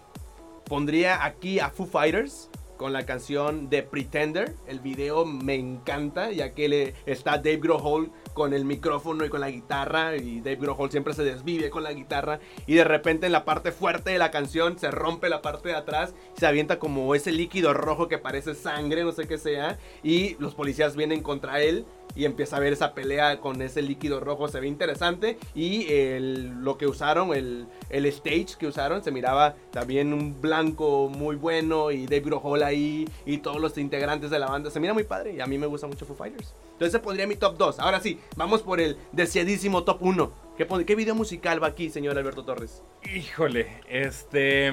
[0.65, 2.49] pondría aquí a Foo Fighters
[2.83, 4.57] con la canción de Pretender.
[4.67, 9.41] El video me encanta, ya que le, está Dave Grohl con el micrófono y con
[9.41, 10.17] la guitarra.
[10.17, 12.41] Y Dave Grohl siempre se desvive con la guitarra.
[12.67, 15.77] Y de repente en la parte fuerte de la canción se rompe la parte de
[15.77, 16.13] atrás.
[16.37, 19.79] Se avienta como ese líquido rojo que parece sangre, no sé qué sea.
[20.03, 21.87] Y los policías vienen contra él.
[22.15, 24.49] Y empieza a ver esa pelea con ese líquido rojo.
[24.49, 25.39] Se ve interesante.
[25.55, 31.09] Y el- lo que usaron, el, el stage que usaron, se miraba también un blanco
[31.09, 31.91] muy bueno.
[31.91, 33.09] Y Dave Grohl ahí.
[33.27, 34.71] Y todos los integrantes de la banda.
[34.71, 35.35] Se mira muy padre.
[35.35, 36.55] Y a mí me gusta mucho Foo Fighters.
[36.73, 37.79] Entonces se pondría mi top 2.
[37.79, 40.33] Ahora sí, vamos por el deseadísimo top 1.
[40.57, 42.83] ¿Qué, qué video musical va aquí, señor Alberto Torres?
[43.15, 44.71] Híjole, este.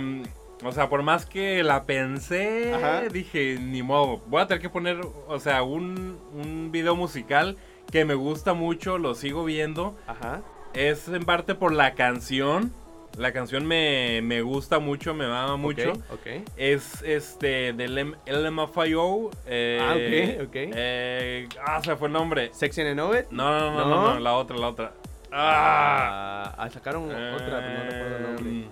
[0.64, 3.02] O sea, por más que la pensé, Ajá.
[3.10, 4.22] dije, ni modo.
[4.28, 7.56] Voy a tener que poner, o sea, un, un video musical
[7.92, 9.96] que me gusta mucho, lo sigo viendo.
[10.06, 10.42] Ajá.
[10.74, 12.74] Es en parte por la canción.
[13.18, 15.94] La canción me, me gusta mucho, me mama mucho.
[15.94, 16.28] Ok, ok.
[16.58, 19.32] Es este del LMFAO.
[19.48, 19.94] Eh, Ah,
[20.42, 20.56] ok, ok.
[20.56, 22.50] eh, ah, se fue el nombre.
[22.54, 23.26] Sexy and Know It.
[23.32, 24.14] No, no, no, no, ¿No?
[24.14, 24.94] no, la otra, la otra.
[25.32, 28.68] Ah, Ah, ah, sacaron otra, pero no recuerdo el nombre.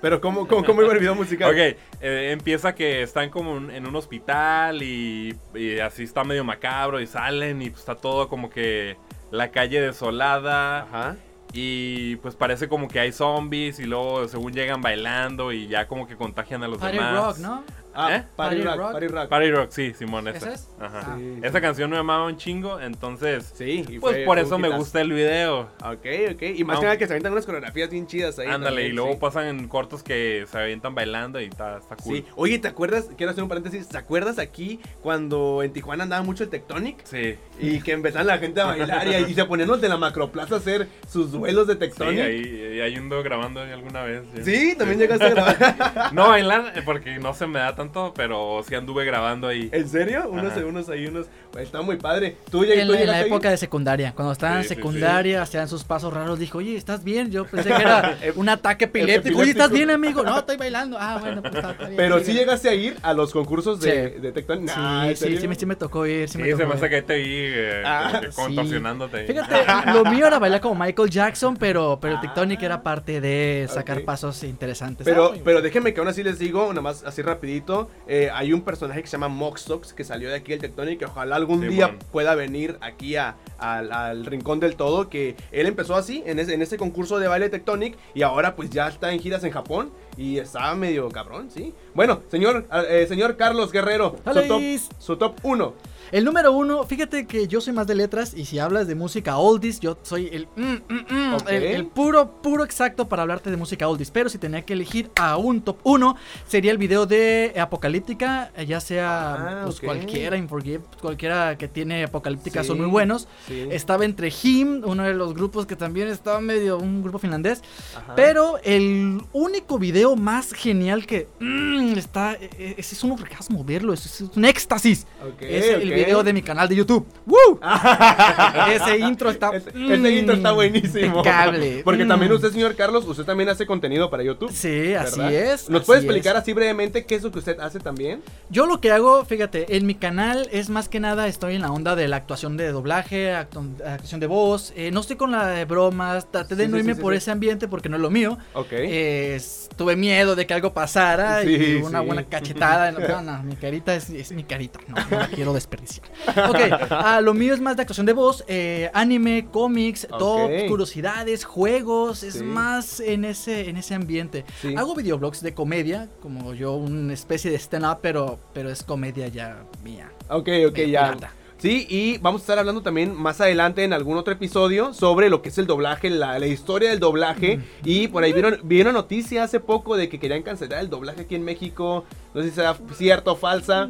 [0.00, 1.50] Pero ¿cómo, cómo, cómo iba el video musical?
[1.50, 1.56] Ok,
[2.00, 7.00] eh, empieza que están como un- en un hospital y, y así está medio macabro
[7.00, 8.96] y salen y pues está todo como que
[9.32, 11.16] la calle desolada Ajá.
[11.52, 16.06] y pues parece como que hay zombies y luego según llegan bailando y ya como
[16.06, 17.14] que contagian a los Party demás.
[17.14, 17.64] Rock, ¿no?
[17.94, 18.24] Ah, ¿Eh?
[18.36, 18.92] Party, Party Rock, Rock.
[18.92, 19.28] Party Rock.
[19.28, 20.36] Party Rock, sí, Simón, esa.
[20.38, 20.68] ¿Esa es?
[20.80, 21.16] Ajá.
[21.16, 24.58] Sí, Esa canción me amaba un chingo, entonces Sí, y pues fue- por fue eso
[24.58, 25.62] me gusta el video.
[25.82, 26.42] Ok, ok.
[26.54, 28.46] Y más que nada que se avientan unas coreografías bien chidas ahí.
[28.46, 29.18] Ándale, también, y luego sí.
[29.20, 32.16] pasan en cortos que se avientan bailando y está, está cool.
[32.18, 32.24] Sí.
[32.36, 33.08] Oye, ¿te acuerdas?
[33.16, 33.88] Quiero hacer un paréntesis.
[33.88, 37.04] ¿Te acuerdas aquí cuando en Tijuana andaba mucho el Tectonic?
[37.04, 37.36] Sí.
[37.58, 40.56] Y que empezaban la gente a bailar y, y se ponían los de la macroplaza
[40.56, 42.20] a hacer sus duelos de Sí, Tectonic.
[42.20, 44.22] ahí, ahí ando grabando alguna vez.
[44.44, 46.12] Sí, también llegaste a grabar.
[46.12, 49.68] No bailar, eh, porque no se me da tanto, pero sí anduve grabando ahí.
[49.72, 50.28] ¿En serio?
[50.28, 51.26] Unos, unos ahí, unos.
[51.58, 52.36] Está muy padre.
[52.50, 53.26] ¿Tú, lleg- En tú la, en la llegaste ahí?
[53.28, 54.74] época de secundaria, cuando estaba en Sí, sí, sí.
[54.76, 57.30] secundaria, hacían sus pasos raros, dijo, oye, ¿estás bien?
[57.30, 59.38] Yo pensé que era un ataque epiléptico.
[59.38, 60.22] Oye, ¿estás bien, amigo?
[60.22, 60.96] No, estoy bailando.
[61.00, 61.96] Ah, bueno, pues está, está bien.
[61.96, 62.38] Pero sí sigue.
[62.40, 64.20] llegaste a ir a los concursos de, Sí.
[64.20, 64.68] de Tectonic.
[64.68, 66.28] Sí, Nah, ¿en sí, sí, me, sí me tocó ir.
[66.28, 66.90] Sí, Sí, me se tocó me hace ir.
[66.90, 69.26] que te vi eh, Ah, contorsionándote.
[69.26, 69.56] Fíjate,
[69.92, 72.22] lo mío era bailar como Michael Jackson, pero, pero el Ah.
[72.22, 75.04] Tectonic era parte de sacar pasos interesantes.
[75.04, 78.52] Pero, Ah, pero déjenme que aún así les digo, nada más así rapidito, eh, hay
[78.52, 81.62] un personaje que se llama Moxtox que salió de aquí del Tectonic, que ojalá algún
[81.62, 82.02] Sí, día bueno.
[82.12, 86.54] pueda venir aquí a- al, al Rincón del Todo, que él empezó así, en ese,
[86.54, 89.90] en ese concurso de baile Tectonic, y ahora pues ya está en giras en Japón,
[90.16, 91.74] y está medio cabrón, ¿sí?
[91.94, 94.78] Bueno, señor, eh, señor Carlos Guerrero, su top, ¡Hola!
[94.98, 95.74] su top 1.
[96.10, 99.36] El número uno, fíjate que yo soy más de letras y si hablas de música
[99.36, 101.48] oldies, yo soy el, mm, mm, mm, Ok.
[101.50, 104.10] el, el puro, puro exacto para hablarte de música oldies.
[104.10, 106.16] Pero si tenía que elegir a un top uno,
[106.46, 109.84] sería el video de Apocalíptica, eh, ya sea Ah, pues, ok.
[109.84, 113.28] cualquiera, Inforgive, cualquiera que tiene Apocalíptica son Sí, muy buenos.
[113.48, 113.66] Sí.
[113.70, 117.62] Estaba entre Him, uno de los grupos que también estaba medio, un grupo finlandés.
[117.96, 118.14] Ajá.
[118.14, 122.34] Pero el único video más genial que mm, está.
[122.34, 125.06] e- e- Ese es un orgasmo verlo, es, es un éxtasis.
[125.40, 127.06] Es el video de mi canal de YouTube.
[127.26, 127.58] ¡Woo!
[128.70, 129.50] ese intro está.
[129.54, 131.06] Ese, ese intro está mm, buenísimo.
[131.18, 131.82] impecable.
[131.84, 132.08] Porque Mm.
[132.08, 134.50] también usted, señor Carlos, usted también hace contenido para YouTube.
[134.52, 135.68] Sí, así es.
[135.68, 136.04] ¿Nos así puede es.
[136.04, 138.22] explicar así brevemente qué es lo que usted hace también?
[138.50, 141.72] Yo lo que hago, fíjate, en mi canal es más que nada estoy en la
[141.72, 144.72] onda de la actuación de doblaje, actu- actuación de voz.
[144.76, 147.14] eh, no estoy con la de bromas, traté de Sí, no sí, irme sí, por
[147.14, 148.38] ese ambiente porque no es lo mío.
[148.54, 148.68] Ok.
[148.72, 149.40] Eh,
[149.76, 152.90] tuve miedo de que algo pasara y una buena cachetada.
[152.92, 156.06] No, no, mi carita es, es mi carita, no, no la quiero desperdiciar.
[156.48, 156.56] Ok,
[156.90, 160.18] ah, lo mío es más de actuación de voz, eh, anime, cómics, Ok.
[160.18, 164.44] top, curiosidades, juegos, es más en ese, en ese ambiente.
[164.76, 169.62] Hago videoblogs de comedia, como yo, una especie de stand-up, pero, pero es comedia ya
[169.84, 170.10] mía.
[170.28, 171.14] Ok, ok, ya.
[171.14, 171.32] pirata.
[171.58, 175.42] Sí, y vamos a estar hablando también más adelante en algún otro episodio sobre lo
[175.42, 177.58] que es el doblaje, la, la historia del doblaje.
[177.84, 181.34] Y por ahí vieron, vieron noticia hace poco de que querían cancelar el doblaje aquí
[181.34, 182.04] en México.
[182.32, 183.88] No sé si sea cierto o falsa.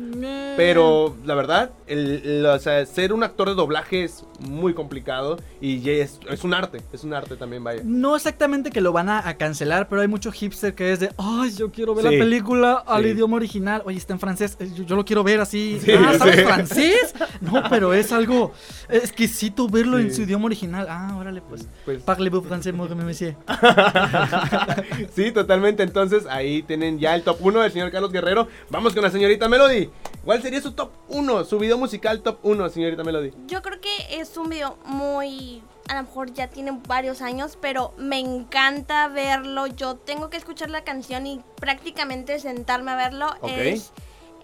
[0.57, 5.37] Pero la verdad, el, el- o sea, ser un actor de doblaje es muy complicado.
[5.61, 7.83] Y es, es un arte, es un arte también, vaya.
[7.85, 11.11] No exactamente que lo van a, a cancelar, pero hay mucho hipster que es de,
[11.19, 12.15] ay, yo quiero ver Sí.
[12.17, 13.09] la película al Sí.
[13.11, 13.83] idioma original.
[13.85, 15.81] Oye, está en francés, eh, yo, yo lo quiero ver así.
[15.85, 16.43] Sí, ah, ¿sabes sí.
[16.43, 17.15] francés?
[17.41, 18.53] No, pero es algo
[18.89, 20.87] exquisito verlo en su idioma original.
[20.89, 21.67] Ah, órale, pues.
[21.85, 23.35] Pues, Parlez-vous français, moi, monsieur?
[25.15, 25.83] sí, totalmente.
[25.83, 28.49] Entonces ahí tienen ya el top 1 del señor Carlos Guerrero.
[28.71, 29.91] Vamos con la señorita Melody.
[30.25, 31.45] ¿Cuál sería su top 1?
[31.45, 33.33] Su video musical top 1, señorita Melody.
[33.47, 35.48] Yo creo que es un video muy...
[35.89, 39.67] A lo mejor ya tiene varios años, pero me encanta verlo.
[39.69, 43.27] Yo tengo que escuchar la canción y prácticamente sentarme a verlo.
[43.41, 43.51] Ok.
[43.55, 43.93] Es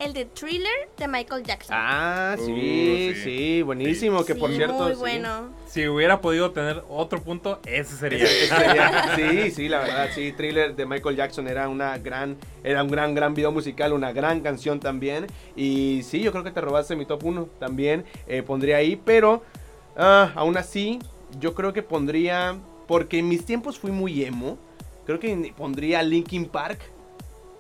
[0.01, 1.77] el de Thriller de Michael Jackson.
[1.79, 3.63] Ah, sí, Uh, sí, sí.
[3.63, 4.25] buenísimo.
[4.25, 4.75] Que Sí, por cierto.
[4.85, 4.99] Muy sí.
[4.99, 5.51] bueno.
[5.67, 8.25] Si hubiera podido tener otro punto, ese sería.
[8.25, 12.37] Ese- ese sería- sí, sí, la verdad, sí, Thriller de Michael Jackson era una gran,
[12.65, 15.27] era un gran, gran video musical, una gran canción también.
[15.57, 19.43] Y sí, yo creo que te robaste mi top 1 también, eh, pondría ahí, pero
[19.97, 20.99] ah, aún así,
[21.41, 24.59] yo creo que pondría, porque en mis tiempos fui muy emo,
[25.07, 26.79] creo que pondría Linkin Park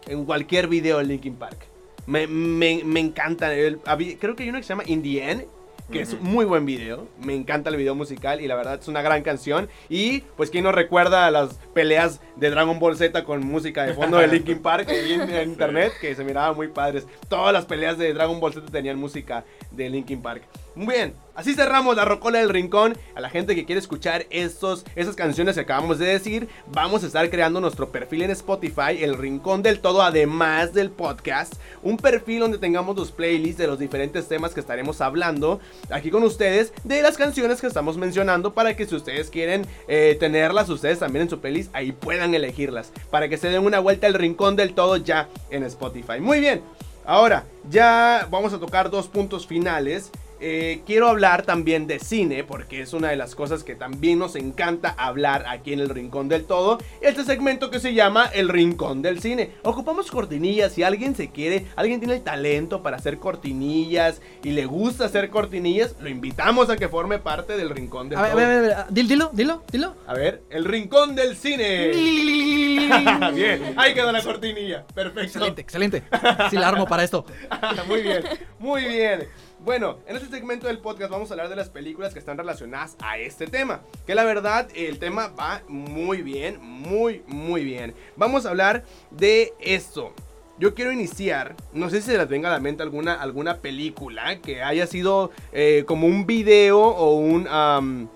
[0.06, 1.66] en cualquier video de Linkin Park.
[2.06, 3.78] Me, me, me encanta, el-
[4.18, 5.44] creo que hay uno que se llama In the End,
[5.90, 7.08] que es un muy buen video.
[7.20, 9.68] Me encanta el video musical y la verdad es una gran canción.
[9.88, 14.18] Y pues quién no recuerda las peleas de Dragon Ball Z con música de fondo
[14.18, 17.06] de Linkin Park en, en internet que se miraban muy padres.
[17.28, 20.42] Todas las peleas de Dragon Ball Z tenían música de Linkin Park.
[20.76, 22.96] Muy bien, así cerramos la Rocola del Rincón.
[23.14, 27.06] A la gente que quiere escuchar estos, esas canciones que acabamos de decir, vamos a
[27.06, 31.54] estar creando nuestro perfil en Spotify, El Rincón del Todo, además del podcast.
[31.84, 36.22] Un perfil donde tengamos los playlists de los diferentes temas que estaremos hablando aquí con
[36.22, 40.98] ustedes, de las canciones que estamos mencionando, para que si ustedes quieren eh, tenerlas ustedes
[40.98, 42.92] también en su playlist, ahí puedan elegirlas.
[43.10, 46.20] Para que se den una vuelta al Rincón del Todo ya en Spotify.
[46.20, 46.62] Muy bien.
[47.06, 50.10] Ahora, ya vamos a tocar dos puntos finales.
[50.46, 54.36] Eh, quiero hablar también de cine, porque es una de las cosas que también nos
[54.36, 56.76] encanta hablar aquí en el Rincón del Todo.
[57.00, 59.52] Este segmento que se llama El Rincón del Cine.
[59.62, 64.66] Ocupamos cortinillas, si alguien se quiere, alguien tiene el talento para hacer cortinillas y le
[64.66, 68.36] gusta hacer cortinillas, lo invitamos a que forme parte del Rincón del A Todo.
[68.36, 69.94] ver, a ver, a ver, dil- dilo, dilo, dilo.
[70.06, 71.88] A ver, El Rincón del Cine.
[73.34, 74.84] Bien, ahí quedó la cortinilla.
[74.94, 75.22] Perfecto.
[75.22, 76.02] excelente, excelente.
[76.50, 77.24] Sí la armo para esto.
[77.88, 78.22] muy bien,
[78.58, 79.26] muy bien.
[79.64, 82.98] Bueno, en este segmento del podcast vamos a hablar de las películas que están relacionadas
[83.00, 83.80] a este tema.
[84.06, 87.94] Que la verdad, el tema va muy bien, muy, muy bien.
[88.14, 90.12] Vamos a hablar de esto.
[90.58, 94.38] Yo quiero iniciar, no sé si se les venga a la mente alguna, alguna película
[94.42, 98.10] que haya sido eh, como un video o un...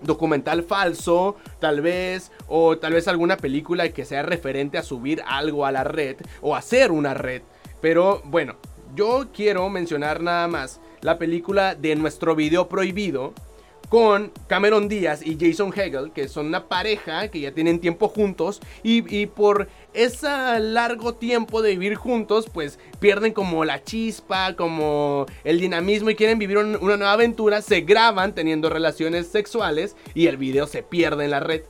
[0.00, 5.66] documental falso, tal vez, o tal vez alguna película que sea referente a subir algo
[5.66, 7.42] a la red o hacer una red.
[7.80, 8.56] Pero bueno,
[8.94, 13.32] yo quiero mencionar nada más la película de nuestro video prohibido
[13.88, 18.60] con Cameron Díaz y Jason Hegel, que son una pareja que ya tienen tiempo juntos
[18.82, 20.28] y, por ese
[20.58, 26.38] largo tiempo de vivir juntos, pues pierden como la chispa, como el dinamismo y quieren
[26.38, 31.26] vivir un- una nueva aventura, se graban teniendo relaciones sexuales y el video se pierde
[31.26, 31.62] en la red.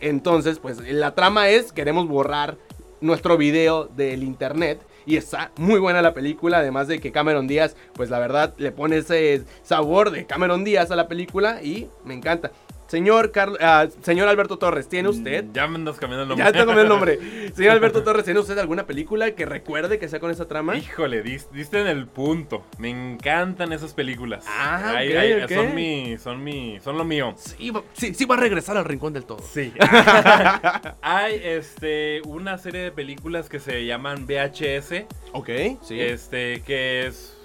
[0.00, 2.58] Entonces, pues la trama es, queremos borrar
[3.00, 4.82] nuestro video del internet.
[5.06, 8.72] Y está muy buena la película, además de que Cameron Díaz, pues la verdad, le
[8.72, 12.50] pone ese sabor de Cameron Díaz a la película y me encanta.
[12.90, 15.44] Señor, Carl- ah, señor Alberto Torres, ¿tiene usted?
[15.52, 16.44] Ya me andas cambiando el nombre.
[16.44, 17.18] Ya está con el nombre.
[17.54, 20.76] Señor Alberto Torres, ¿tiene usted alguna película que recuerde que sea con esa trama?
[20.76, 22.64] Híjole, dis- diste en el punto.
[22.78, 24.44] Me encantan esas películas.
[24.48, 25.44] Ah, Ay.
[25.48, 27.32] Son mi, son mi, son lo mío.
[27.36, 29.38] Sí, sí, sí va a regresar al rincón del todo.
[29.38, 29.72] Sí.
[31.02, 35.04] Hay este una serie de películas que se llaman VHS.
[35.32, 35.48] Ok,
[35.82, 36.00] sí.
[36.00, 37.36] Este, que es.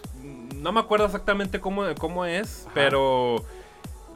[0.56, 2.72] No me acuerdo exactamente cómo, cómo es, Ajá.
[2.74, 3.46] pero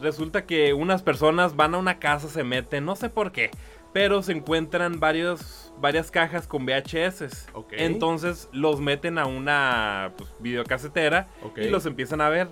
[0.02, 3.52] resulta que unas personas van a una casa, se meten, no sé por qué,
[3.94, 7.48] pero se encuentran varios, varias cajas con VHS.
[7.54, 7.74] Ok.
[7.74, 11.28] Entonces los meten a una pues, videocasetera
[11.58, 12.50] y los empiezan a ver.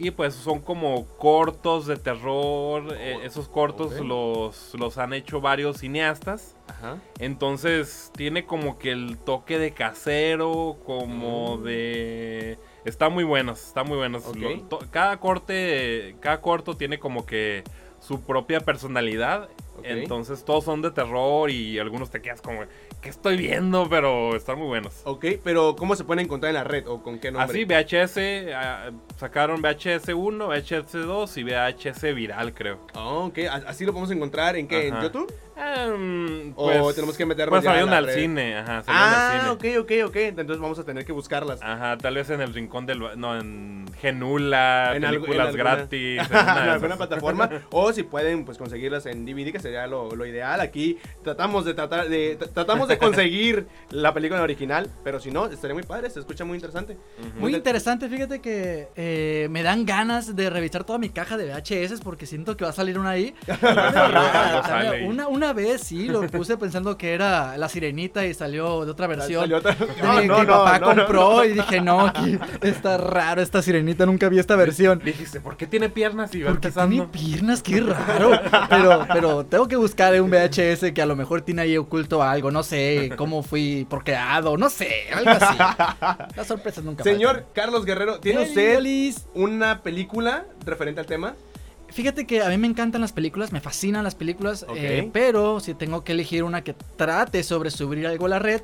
[0.00, 2.94] Y pues son como cortos de terror.
[2.96, 6.54] eh, esos cortos los, los han hecho varios cineastas.
[6.68, 6.98] Ajá.
[7.18, 11.62] Entonces tiene como que el toque de casero, como Mm.
[11.64, 12.58] de...
[12.88, 14.26] Está muy buenos, está muy buenos.
[14.26, 14.36] Ok.
[14.36, 17.62] Lo- to- cada corte, cada corto tiene como que
[18.00, 19.48] su propia personalidad.
[19.84, 22.62] Entonces todos son de terror y algunos te quedas como,
[23.00, 23.88] ¿qué estoy viendo?
[23.88, 25.02] Pero están muy buenos.
[25.04, 27.48] Ok, pero ¿cómo se pueden encontrar en la red o con qué nombre?
[27.48, 32.80] Así, VHS, ah, sacaron VHS 1, VHS 2 y VHS viral, creo.
[32.94, 35.02] Ah, ok, así lo podemos encontrar en qué, en Ajá.
[35.58, 35.94] YouTube.
[35.94, 38.14] Em, O tenemos que meternos Pues salieron al red.
[38.14, 39.78] cine, ajá, salieron Ah, al ok, cine.
[39.78, 40.16] ok, ok.
[40.16, 41.60] Entonces vamos a tener que buscarlas.
[41.62, 42.98] Ajá, tal vez en el rincón del...
[43.16, 46.20] No, en Genula, En películas en alguna- gratis.
[46.20, 50.14] en en una alguna plataforma o si pueden pues conseguirlas en DVD que sería lo,
[50.14, 55.18] lo ideal aquí tratamos de tratar de tra- tratamos de conseguir la película original pero
[55.18, 56.96] si no estaría muy padre se escucha muy interesante.
[57.38, 62.00] Muy interesante, fíjate que eh, me dan ganas de revisar toda mi caja de VHS
[62.00, 63.34] porque siento que va a salir una ahí.
[64.64, 65.04] ahí.
[65.06, 69.06] una, una vez sí, lo puse pensando que era la sirenita y salió de otra
[69.06, 69.40] versión.
[69.42, 73.62] Salió otra- de No, que no, papá compró y dije, no, aquí está raro esta
[73.62, 75.00] sirenita, nunca vi esta versión.
[75.02, 78.32] Dijiste, ¿por qué tiene piernas y va Porque tiene piernas, qué raro.
[78.68, 82.50] Pero, pero tengo que buscar un VHS que a lo mejor tiene ahí oculto algo.
[82.50, 85.56] No sé cómo fui procreado, no sé, algo así.
[86.36, 87.52] Las sorpresas nunca señor faltan.
[87.54, 88.78] Carlos Guerrero tiene usted
[89.34, 91.34] una película referente al tema
[91.90, 95.74] Fíjate que a mí me encantan las películas, me fascinan las películas, eh, pero si
[95.74, 98.60] tengo que elegir una que trate sobre subir algo a la red,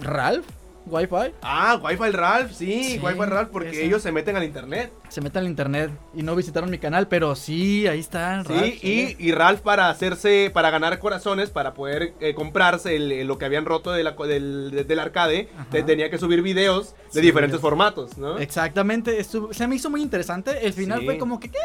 [0.00, 0.46] Ralph,
[0.86, 5.20] Wi-Fi, ah Wi-Fi Ralph sí, Sí, Wi-Fi Ralph porque ellos se meten al internet se
[5.20, 8.42] mete al internet y no visitaron mi canal, pero sí, ahí está.
[8.44, 13.26] Sí, Ralph, y, y Ralph para hacerse, para ganar corazones, para poder eh, comprarse el-
[13.26, 16.40] lo que habían roto de la co- del, de- del arcade, te- tenía que subir
[16.40, 17.60] videos de Sí, diferentes videos.
[17.60, 18.38] formatos, ¿no?
[18.38, 20.64] Exactamente, estuvo- se me hizo muy interesante.
[20.66, 21.04] El final Sí.
[21.04, 21.58] fue como que, ¿qué?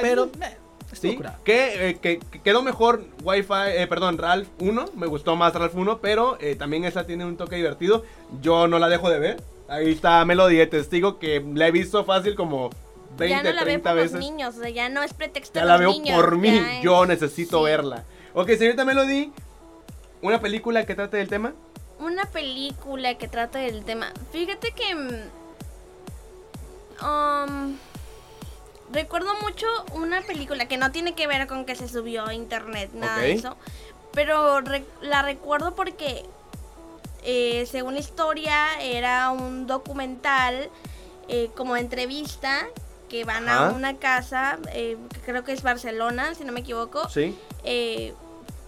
[0.00, 0.30] Pero
[0.92, 1.08] sí.
[1.20, 5.54] eh, que, eh, que- que quedó mejor Wi-Fi, eh, perdón, Ralph 1, me gustó más
[5.54, 8.04] Ralph 1, pero eh, también esa tiene un toque divertido,
[8.40, 12.04] yo no la dejo de ver, ahí está Melody de testigo que la he visto
[12.04, 12.70] fácil como
[13.18, 14.12] 20, ya no la veo 30 por veces.
[14.12, 16.36] los niños, o sea, ya no es pretexto Ya de la los veo niños, por
[16.36, 17.64] mí, es- yo necesito sí.
[17.64, 18.04] verla.
[18.34, 19.32] Ok, señorita Melody,
[20.22, 21.52] ¿una película que trate del tema?
[22.00, 24.12] Una película que trata del tema.
[24.32, 24.94] Fíjate que.
[24.94, 25.08] mm,
[27.04, 27.76] um,
[28.94, 32.90] recuerdo mucho una película que no tiene que ver con que se subió a internet,
[32.94, 33.56] nada de eso.
[34.12, 36.24] Pero re- la recuerdo porque,
[37.24, 40.70] eh, según la historia, era un documental
[41.28, 42.66] eh, como entrevista
[43.08, 43.68] que van Ajá.
[43.68, 47.08] a una casa, eh, que creo que es Barcelona, si no me equivoco.
[47.08, 48.14] Sí, eh,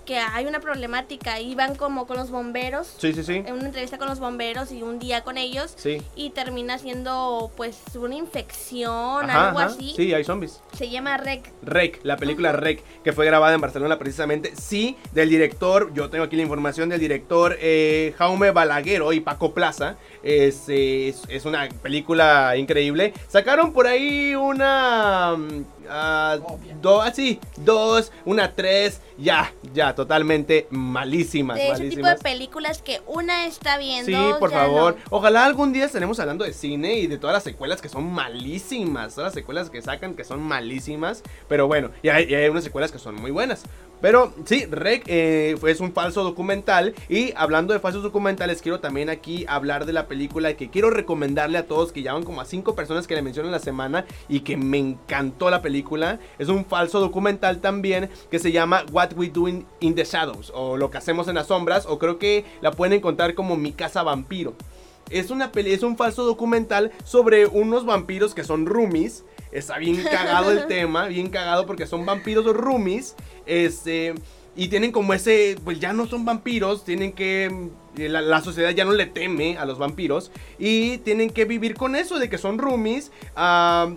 [0.07, 1.41] que hay una problemática.
[1.41, 3.35] Iban como con los bomberos, sí, sí, sí.
[3.35, 5.75] en una entrevista con los bomberos y un día con ellos.
[5.77, 6.01] Sí.
[6.15, 9.93] Y termina siendo pues una infección, Ajá, algo ajá, así.
[9.97, 10.63] Sí, hay zombies.
[10.73, 11.53] Se llama REC.
[11.63, 16.25] Rec, la película Rec, que fue grabada en Barcelona precisamente, sí, del director, yo tengo
[16.25, 21.69] aquí la información del director eh, Jaume Balaguero y Paco Plaza, es, es, es una
[21.83, 25.37] película increíble, sacaron por ahí una...
[25.37, 26.39] mm, ah,
[26.83, 32.83] do- ah, sí, dos, una tres, ya, ya, totalmente malísimas, De ese tipo de películas
[32.83, 34.07] que una está viendo.
[34.11, 34.97] Sí, por favor.
[34.97, 35.03] no.
[35.11, 39.15] Ojalá algún día estaremos hablando de cine y de todas las secuelas que son malísimas.
[39.15, 41.23] Todas las secuelas que sacan que son malísimas.
[41.49, 43.63] Pero bueno, y hay, y hay unas secuelas que son muy buenas.
[44.03, 46.95] Pero sí, Rec eh, es un falso documental.
[47.09, 50.16] Y hablando de falsos documentales, quiero también aquí hablar de la película
[50.57, 53.53] que quiero recomendarle a todos, que ya van como a cinco personas que le mencionan
[53.53, 56.19] la semana y que me encantó la película.
[56.39, 60.53] Es un falso documental también que se llama What We Do in, in the Shadows
[60.55, 63.73] o Lo que hacemos en las sombras o creo que la pueden encontrar como Mi
[63.73, 64.55] Casa Vampiro.
[65.11, 69.25] Es, una peli es un falso documental sobre unos vampiros que son roomies.
[69.53, 73.15] Está bien cagado el tema, bien cagado porque son vampiros roomies.
[73.47, 74.15] Este,
[74.57, 78.93] y tienen como ese, pues ya no son vampiros, tienen que, la, sociedad ya no
[78.93, 80.31] le teme a los vampiros.
[80.59, 83.11] Y tienen que vivir con eso de que son roomies.
[83.35, 83.93] ah,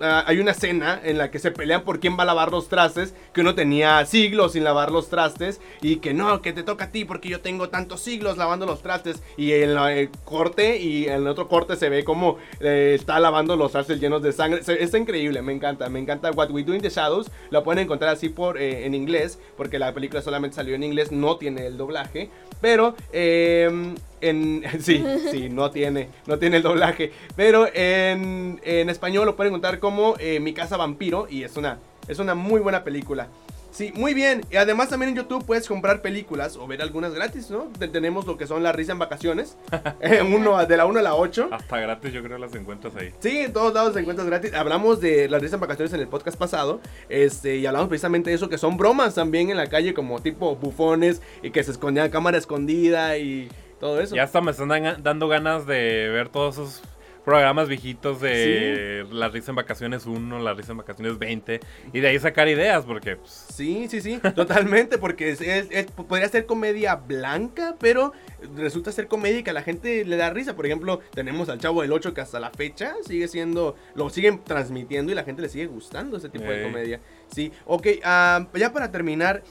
[0.00, 2.68] ah, hay una escena en la que se pelean por quién va a lavar los
[2.68, 6.86] trastes, que uno tenía siglos sin lavar los trastes y que no, que te toca
[6.86, 11.06] a ti porque yo tengo tantos siglos lavando los trastes y en el corte y
[11.06, 14.62] en el otro corte se ve como eh, está lavando los trastes llenos de sangre.
[14.62, 17.30] Se- Es increíble, me encanta, me encanta What We Do in the Shadows.
[17.50, 21.12] Lo pueden encontrar así por eh, en inglés, porque la película solamente salió en inglés,
[21.12, 22.30] no tiene el doblaje,
[22.60, 23.94] pero eh,
[24.28, 29.52] en sí, sí, no tiene, no tiene el doblaje, pero en, en español lo pueden
[29.52, 33.28] encontrar como eh, Mi casa vampiro y es una es una muy buena película.
[33.70, 34.42] Sí, muy bien.
[34.52, 37.64] Y además también en YouTube puedes comprar películas o ver algunas gratis, ¿no?
[37.76, 39.56] Te- Tenemos lo que son La Risa en Vacaciones.
[40.00, 41.48] eh, uno, de la 1 a la 8.
[41.50, 43.12] Hasta gratis yo creo las encuentras ahí.
[43.18, 44.54] Sí, en todos lados encuentras gratis.
[44.54, 46.80] Hablamos de La Risa en Vacaciones en el podcast pasado.
[47.08, 50.54] Este, y hablamos precisamente de eso, que son bromas también en la calle, como tipo
[50.54, 53.48] bufones y que se escondían cámara escondida y
[53.84, 54.14] todo eso.
[54.16, 56.82] Ya hasta me están dan- dando ganas de ver todos esos
[57.22, 61.60] programas viejitos de La Risa en Vacaciones 1, La Risa en Vacaciones 20
[61.92, 65.86] y de ahí sacar ideas porque pues, Sí, sí, sí, totalmente, porque es- es- es-
[65.90, 68.12] podría ser comedia blanca, pero
[68.56, 70.56] resulta ser comedia y que a la gente le da risa.
[70.56, 74.42] Por ejemplo, tenemos al Chavo del 8 que hasta la fecha sigue siendo, lo siguen
[74.44, 77.00] transmitiendo y la gente le sigue gustando ese tipo de comedia.
[77.34, 79.42] Sí, ok, ah, ya para terminar,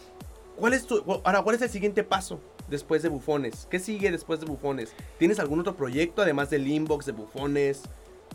[0.57, 2.39] ¿cuál es tu, ahora, cuál es el siguiente paso?
[2.74, 4.95] Después de Bufones, ¿qué sigue después de Bufones?
[5.19, 7.84] ¿Tienes algún otro proyecto además del inbox de Bufones?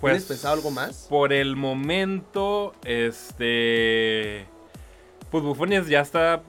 [0.01, 1.09] pues ¿Tienes pensado algo más?
[1.11, 4.47] Por el momento, este
[5.32, 6.45] pues Bufones ya está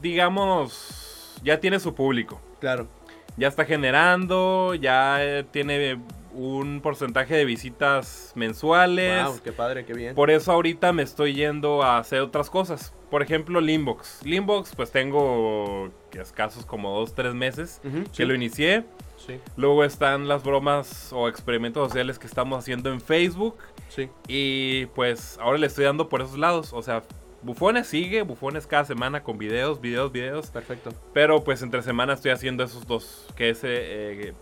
[0.00, 2.40] digamos ya tiene su público.
[2.58, 2.88] Claro.
[3.36, 6.00] Ya está generando, ya eh, tiene
[6.32, 9.26] un porcentaje de visitas mensuales.
[9.26, 10.14] Wow, qué padre, qué bien.
[10.14, 12.94] Por eso ahorita me estoy yendo a hacer otras cosas.
[13.10, 14.20] Por ejemplo, Limbox.
[14.24, 18.84] Limbox, pues tengo escasos como dos, tres meses que sí, lo inicié.
[19.16, 23.56] sí, Luego están las bromas o experimentos sociales que estamos haciendo en Facebook.
[23.88, 24.08] sí.
[24.28, 26.72] Y pues ahora le estoy dando por esos lados.
[26.72, 27.02] O sea,
[27.42, 30.48] Bufones sigue, Bufones cada semana con videos, videos, videos.
[30.50, 30.92] Perfecto.
[31.12, 34.34] Pero pues entre semana estoy haciendo esos dos, que es eh,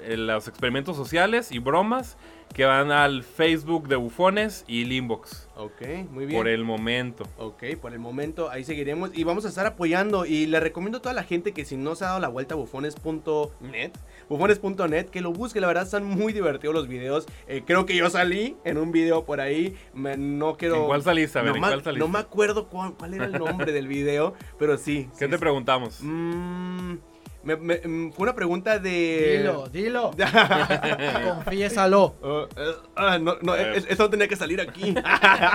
[0.00, 2.16] eh, los experimentos sociales y bromas
[2.54, 5.48] que van al Facebook de Bufones y Limbox.
[5.56, 6.38] Ok, muy bien.
[6.40, 7.24] Por el momento.
[7.38, 11.02] Ok, por el momento ahí seguiremos y vamos a estar apoyando y le recomiendo a
[11.02, 13.92] toda la gente que si no se ha dado la vuelta a bufones.net,
[14.28, 17.26] bufones.net, que lo busque, la verdad están muy divertidos los videos.
[17.46, 20.76] Eh, creo que yo salí en un video por ahí, me- no quiero...
[20.76, 21.38] ¿En cuál saliste?
[21.38, 22.00] A ver, no, ¿en ma- cuál saliste?
[22.06, 25.08] no me acuerdo cuál, cuál era el nombre del video, pero sí.
[25.18, 25.40] ¿Qué sí, te sí.
[25.40, 25.98] preguntamos?
[26.02, 26.94] Mm,
[27.42, 29.38] me- me- mm, fue una pregunta de...
[29.38, 30.10] Dilo, dilo.
[31.34, 32.14] Confiésalo.
[32.22, 34.94] Uh, eh, ah, no, no, es- eso no tenía que salir aquí.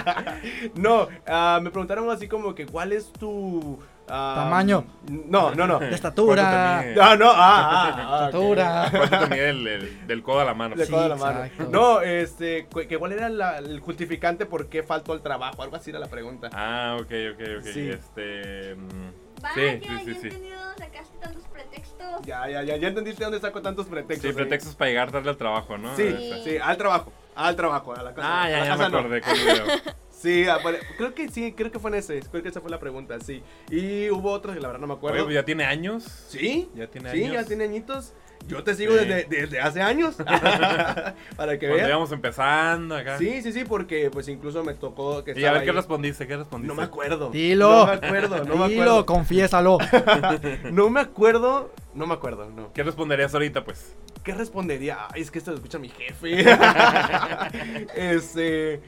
[0.76, 4.86] no, ah, me preguntaron así como que cuál es tu ah, Tamaño.
[5.10, 5.80] No, no, no.
[5.80, 6.84] De estatura.
[6.96, 8.26] ¿Cuánto No, no, ah, ah, ah.
[8.26, 8.88] Estatura.
[8.92, 10.76] ¿Cuánto tenía del, del- del codo a la mano?
[10.78, 11.44] Sí, codo a la mano.
[11.44, 11.72] exacto.
[11.72, 15.90] No, este, que cuál era la- el justificante por qué faltó al trabajo, algo así
[15.92, 16.50] era la pregunta.
[16.54, 17.66] Ah, ok, ok, ok.
[17.74, 17.90] Sí.
[17.90, 18.76] Este.
[18.76, 19.25] mm,
[19.56, 20.30] Vaya, sí, sí, ya sí, sí.
[20.30, 22.22] dónde sacaste tantos pretextos.
[22.26, 24.22] Ya, ya, ya, ya entendiste dónde saco tantos pretextos.
[24.24, 24.34] Sí, eh.
[24.34, 25.96] pretextos para llegar tarde al trabajo, ¿no?
[25.96, 28.44] Sí, sí, al trabajo, al trabajo, a la casa.
[28.44, 28.98] Ah, ya, ya me no.
[28.98, 29.66] acordé con el video.
[30.16, 30.58] Sí, ah,
[30.98, 33.44] creo que sí, creo que fue en ese, creo que esa fue la pregunta, sí.
[33.70, 35.18] Y hubo otros que la verdad no me acuerdo.
[35.18, 36.04] Oye, pues ya tiene años.
[36.30, 37.34] Sí, Ya tiene sí, años.
[37.34, 38.14] ya tiene añitos.
[38.48, 39.06] Yo te sigo Sí.
[39.06, 40.16] desde, desde hace años.
[41.36, 41.90] Para que Cuando veas.
[41.90, 43.18] íbamos empezando acá.
[43.18, 46.38] Sí, sí, sí, porque pues incluso me tocó que Y a ver qué respondiste, qué
[46.38, 46.74] respondiste.
[46.74, 47.30] No me acuerdo.
[47.32, 47.72] Dilo.
[47.72, 49.06] No me acuerdo, no me Dilo, acuerdo.
[49.06, 49.78] confiésalo.
[50.72, 52.72] No me acuerdo, no me acuerdo, no.
[52.74, 53.96] ¿Qué responderías ahorita, pues?
[54.24, 55.08] ¿Qué respondería?
[55.14, 56.42] Ay, es que esto lo escucha mi jefe.
[57.96, 58.82] este,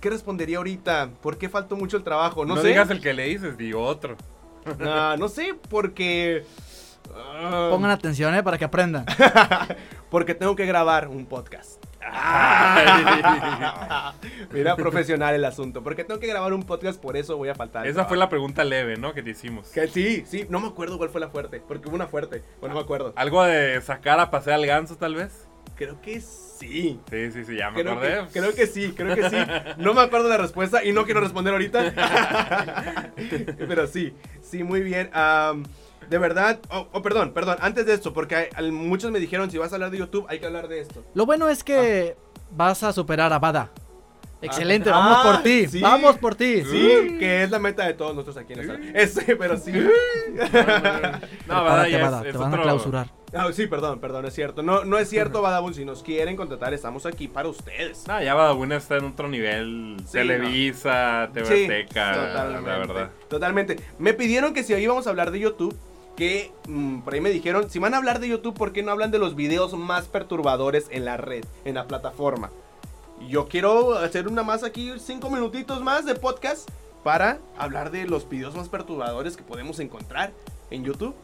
[0.00, 1.10] ¿qué respondería ahorita?
[1.22, 2.44] ¿Por qué faltó mucho el trabajo?
[2.44, 2.68] No, No, sé.
[2.68, 4.16] digas el que le dices, digo otro.
[4.80, 6.44] Ah, no sé, porque
[7.10, 9.04] Pongan atención, eh, para que aprendan.
[10.10, 11.82] porque tengo que grabar un podcast.
[14.52, 15.82] Mira, profesional el asunto.
[15.82, 17.82] Porque tengo que grabar un podcast, por eso voy a faltar.
[17.82, 18.16] al Esa fue trabajo.
[18.16, 19.12] la pregunta leve, ¿no?
[19.12, 19.68] Que te hicimos.
[19.70, 21.60] Que sí, sí, no me acuerdo cuál fue la fuerte.
[21.66, 23.12] Porque hubo una fuerte, o no me acuerdo.
[23.16, 25.48] ¿Algo de sacar a pasear al ganso, tal vez?
[25.74, 27.00] Creo que sí.
[27.10, 28.26] Sí, sí, sí, ya me Creo acordé.
[28.32, 29.36] que, creo que sí, creo que sí.
[29.78, 33.12] No me acuerdo la respuesta y no quiero responder ahorita.
[33.68, 35.10] Pero sí, sí, muy bien.
[35.12, 35.64] Am,
[36.08, 39.50] de verdad, oh, oh, perdón, perdón, antes de esto, porque hay- al- muchos me dijeron
[39.50, 41.02] si vas a hablar de YouTube, hay que hablar de esto.
[41.14, 42.16] Lo bueno es que
[42.50, 43.70] vas a superar a Bada.
[44.42, 45.66] Excelente, Ah, vamos por ti.
[45.66, 45.80] sí.
[45.80, 46.62] Vamos por ti.
[46.62, 48.84] Sí, que es la meta de todos nosotros aquí en la sala.
[48.94, 49.72] Ese, pero sí.
[51.46, 53.08] No, Bada, es te van a clausurar.
[53.32, 54.62] Ah, sí, perdón, perdón, es cierto.
[54.62, 55.74] No, no es cierto, Badabun.
[55.74, 58.06] Si nos quieren contratar, estamos aquí para ustedes.
[58.06, 59.96] No, ya Badabuna está en otro nivel.
[60.06, 63.10] Sí, Televisa, TV Sí, Azteca, totalmente, la verdad.
[63.28, 63.76] Totalmente.
[63.98, 65.76] Me pidieron que si hoy íbamos a hablar de YouTube,
[66.16, 68.92] que mm, por ahí me dijeron, si van a hablar de YouTube, ¿por qué no
[68.92, 72.50] hablan de los videos más perturbadores en la red, en la plataforma?
[73.28, 76.68] yo quiero hacer una más aquí, cinco minutitos más de podcast
[77.02, 80.32] para hablar de los videos más perturbadores que podemos encontrar
[80.70, 81.14] en YouTube.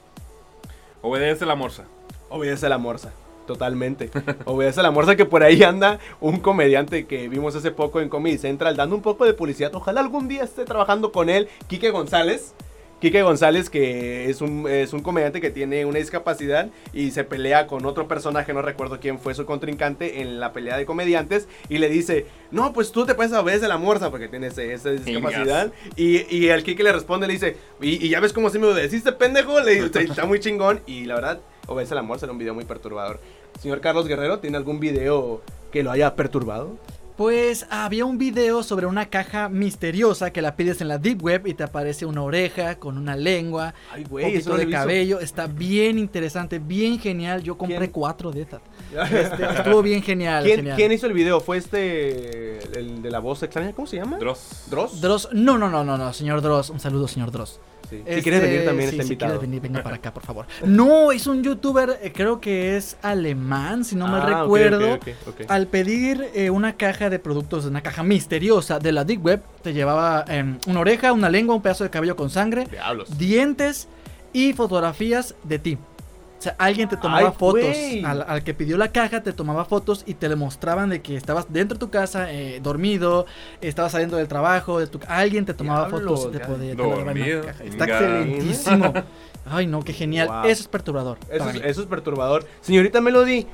[1.02, 1.84] Obedece la morsa.
[2.30, 3.12] Obedece la morsa.
[3.46, 4.10] Totalmente.
[4.44, 8.38] Obedece la morsa que por ahí anda un comediante que vimos hace poco en Comedy
[8.38, 9.74] Central dando un poco de publicidad.
[9.74, 12.54] Ojalá algún día esté trabajando con él, Quique González.
[13.02, 17.66] Quique González, que es un, es un comediante que tiene una discapacidad y se pelea
[17.66, 21.78] con otro personaje, no recuerdo quién fue su contrincante en la pelea de comediantes, y
[21.78, 25.72] le dice, no, pues tú te puedes a la morsa porque tienes esa discapacidad.
[25.96, 29.10] Y, y el Quique le responde, le dice, y, ya ves cómo se me obedeciste,
[29.10, 32.54] pendejo, le dice, está muy chingón, y la verdad, obedece la morsa era un video
[32.54, 33.18] muy perturbador.
[33.60, 35.42] Señor Carlos Guerrero, ¿tiene algún video
[35.72, 36.76] que lo haya perturbado?
[37.16, 41.46] Pues había un video sobre una caja misteriosa que la pides en la Deep Web
[41.46, 45.20] y te aparece una oreja con una lengua, Ay, un poquito de cabello.
[45.20, 47.42] Está bien interesante, bien genial.
[47.42, 47.90] Yo compré ¿Quién?
[47.90, 48.62] cuatro de estas.
[49.12, 50.44] Este, estuvo bien genial.
[50.44, 50.76] ¿Quién, genial.
[50.76, 51.40] quién hizo el video?
[51.40, 53.72] ¿Fue este, el de la voz extraña?
[53.72, 54.18] ¿Cómo se llama?
[54.18, 54.66] Dross.
[54.70, 55.00] ¿Dross?
[55.00, 56.70] Dross, no, no, no, no, no, señor Dross.
[56.70, 57.60] Un saludo, señor Dross.
[57.88, 57.96] Sí.
[57.96, 59.32] Si Este, quieres venir también sí, está si invitado.
[59.32, 60.46] quieres venir, venga para acá, por favor.
[60.64, 64.94] No, es un youtuber, eh, creo que es alemán, si no me Ah, recuerdo.
[64.94, 65.50] ok, ok, ok.
[65.50, 69.72] Al pedir eh, una caja de productos, una caja misteriosa de la Deep Web, te
[69.72, 73.18] llevaba em, una oreja, una lengua, un pedazo de cabello con sangre, Diablos.
[73.18, 73.88] dientes
[74.32, 75.78] y fotografías de ti.
[76.42, 77.76] O sea, alguien te tomaba Ay, fotos.
[78.04, 81.14] Al, al que pidió la caja te tomaba fotos y te le mostraban de que
[81.14, 83.26] estabas dentro de tu casa, eh, dormido,
[83.60, 86.76] estabas saliendo del trabajo, de tu, alguien te tomaba fotos poder.
[86.76, 86.84] te
[87.44, 87.62] la caja.
[87.62, 88.92] Está excelentísimo.
[89.46, 90.26] Ay, no, qué genial.
[90.26, 90.46] Wow.
[90.46, 91.18] Eso es perturbador.
[91.30, 92.44] Eso es, eso es perturbador.
[92.60, 93.46] Señorita Melody,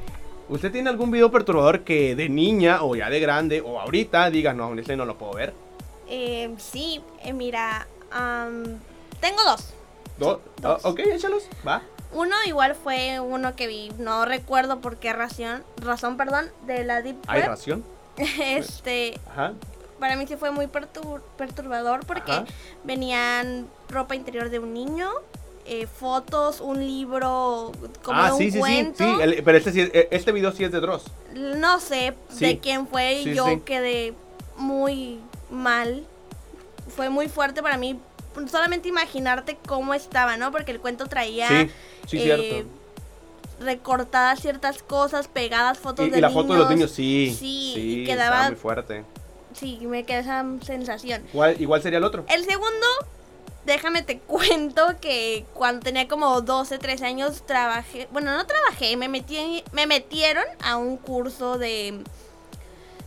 [0.49, 4.55] ¿usted tiene algún video perturbador que de niña o ya de grande o ahorita diga,
[4.55, 5.53] no, este no lo puedo ver?
[6.09, 7.87] Eh, sí, eh, mira,
[9.21, 9.75] tengo dos.
[10.17, 10.81] Do- dos.
[10.83, 11.47] ah, ok, échalos.
[11.67, 11.83] Va.
[12.13, 17.03] Uno igual fue uno que vi, no recuerdo por qué razón, razón, perdón, de la
[17.03, 17.49] Deep Hay Web.
[17.51, 17.85] ración.
[18.41, 19.53] este, Ajá.
[20.01, 22.45] para mí sí fue muy pertur- perturbador porque Ajá.
[22.85, 25.11] venían ropa interior de un niño,
[25.67, 29.05] eh, fotos, un libro como ah, de un sí, sí, cuento.
[29.05, 29.23] sí, sí.
[29.23, 31.05] el- pero este, sí eh, este video sí es de Dross.
[31.35, 32.47] No sé Sí.
[32.47, 34.15] de quién fue y yo quedé
[34.57, 36.07] muy mal.
[36.97, 38.01] Fue muy fuerte para mí
[38.47, 40.53] solamente imaginarte cómo estaba, ¿no?
[40.53, 41.71] Porque el cuento traía Sí,
[42.07, 42.71] sí, eh, cierto.
[43.61, 46.43] recortadas ciertas cosas, pegadas fotos Y, de y la niños.
[46.43, 47.35] foto de los niños, sí.
[47.37, 49.05] Sí, sí y quedaba- muy fuerte.
[49.55, 51.25] Sí, me quedó esa sensación.
[51.33, 52.25] Igual, igual sería el otro.
[52.29, 52.87] El segundo,
[53.67, 59.09] déjame te cuento que cuando tenía como 12, 13 años trabajé, bueno, no trabajé, me
[59.09, 62.01] metí me metieron a un curso de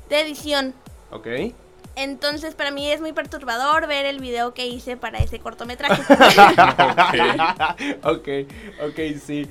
[0.09, 0.73] de edición.
[1.11, 1.27] Ok.
[1.95, 6.01] Entonces, para mí es muy perturbador ver el video que hice para ese cortometraje.
[8.03, 8.27] ok,
[8.87, 9.47] ok, sí.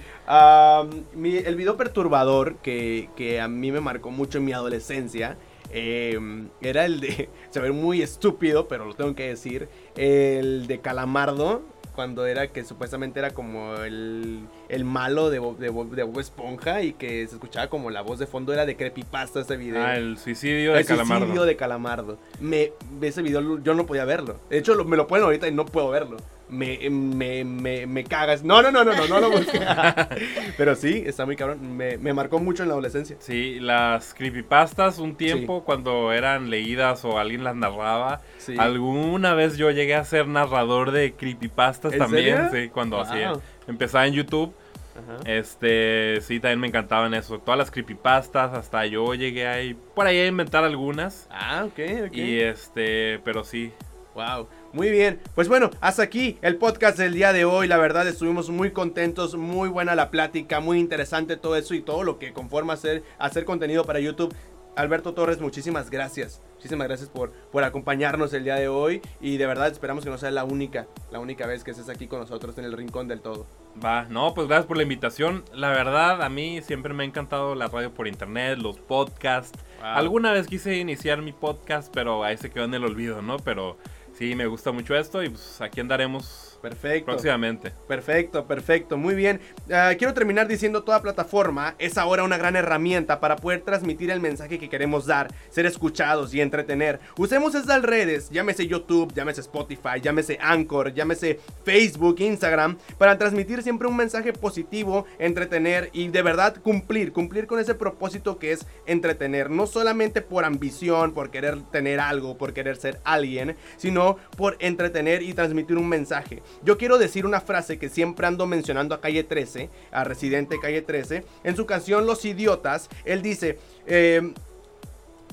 [1.14, 5.36] Mi- el video perturbador que, que a mí me marcó mucho en mi adolescencia
[5.72, 10.80] em, era el de, se ve muy estúpido, pero lo tengo que decir, el de
[10.80, 11.62] Calamardo,
[12.00, 14.40] cuando era que supuestamente era como el,
[14.70, 18.00] el malo de Bob, de, Bob, de Bob Esponja y que se escuchaba como la
[18.00, 19.84] voz de fondo era de creepypasta ese video.
[19.84, 21.26] Ah, el suicidio de El Calamardo.
[21.26, 22.16] suicidio de Calamardo.
[22.40, 22.72] Me,
[23.02, 24.36] ese video yo no podía verlo.
[24.48, 26.16] De hecho, lo- me lo ponen ahorita y no puedo verlo.
[26.50, 28.42] Me, me, me, me cagas.
[28.42, 29.60] No, no, no, no, no, no lo busqué.
[30.56, 31.76] Pero sí, está muy cabrón.
[31.76, 33.16] Me, me marcó mucho en la adolescencia.
[33.20, 38.20] Sí, las creepypastas un tiempo cuando eran leídas o alguien las narraba.
[38.38, 38.54] Sí.
[38.58, 42.64] Alguna vez yo llegué a ser narrador de creepypastas ¿En también, serio?
[42.64, 43.06] sí, cuando Wow.
[43.06, 43.32] hacía.
[43.68, 44.52] Empezaba en YouTube.
[44.96, 45.30] Ajá.
[45.30, 47.38] Este, sí, también me encantaban eso.
[47.38, 51.26] Todas las creepypastas, hasta yo llegué ahí, por ahí a inventar algunas.
[51.30, 51.78] Ah, ok,
[52.08, 52.16] ok.
[52.16, 53.72] Y este, pero sí.
[54.14, 55.20] Wow, muy bien.
[55.34, 57.66] Pues bueno, hasta aquí el podcast del día de hoy.
[57.66, 62.04] La verdad estuvimos muy contentos, muy buena la plática, muy interesante todo eso y todo
[62.04, 64.34] lo que conforma hacer, hacer contenido para YouTube.
[64.76, 66.40] Alberto Torres, muchísimas gracias.
[66.54, 70.18] Muchísimas gracias por, por acompañarnos el día de hoy y de verdad esperamos que no
[70.18, 73.20] sea la única, la única vez que estés aquí con nosotros en el Rincón del
[73.20, 73.46] Todo.
[73.82, 75.44] Va, no, pues gracias por la invitación.
[75.52, 79.58] La verdad, a mí siempre me ha encantado la radio por internet, los podcasts.
[79.80, 79.88] Wow.
[79.94, 83.38] Alguna vez quise iniciar mi podcast, pero ahí se quedó en el olvido, ¿no?
[83.38, 83.76] Pero
[84.20, 87.06] sí, me gusta mucho esto y pues aquí andaremos Perfecto.
[87.06, 87.72] próximamente.
[87.88, 89.40] Perfecto, perfecto, muy bien.
[89.72, 94.20] Ah, quiero terminar diciendo toda plataforma es ahora una gran herramienta para poder transmitir el
[94.20, 97.00] mensaje que queremos dar, ser escuchados y entretener.
[97.16, 103.88] Usemos estas redes, llámese YouTube, llámese Spotify, llámese Anchor, llámese Facebook, Instagram, para transmitir siempre
[103.88, 109.50] un mensaje positivo, entretener y de verdad cumplir, cumplir con ese propósito que es entretener,
[109.50, 115.22] no solamente por ambición, por querer tener algo, por querer ser alguien, sino por entretener
[115.22, 116.42] y transmitir un mensaje.
[116.62, 120.82] Yo quiero decir una frase que siempre ando mencionando a Calle 13, a Residente Calle
[120.82, 121.24] 13.
[121.44, 124.32] En su canción Los Idiotas, él dice, eh,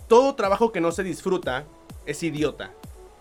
[0.08, 1.66] todo trabajo que no se disfruta
[2.06, 2.72] es idiota.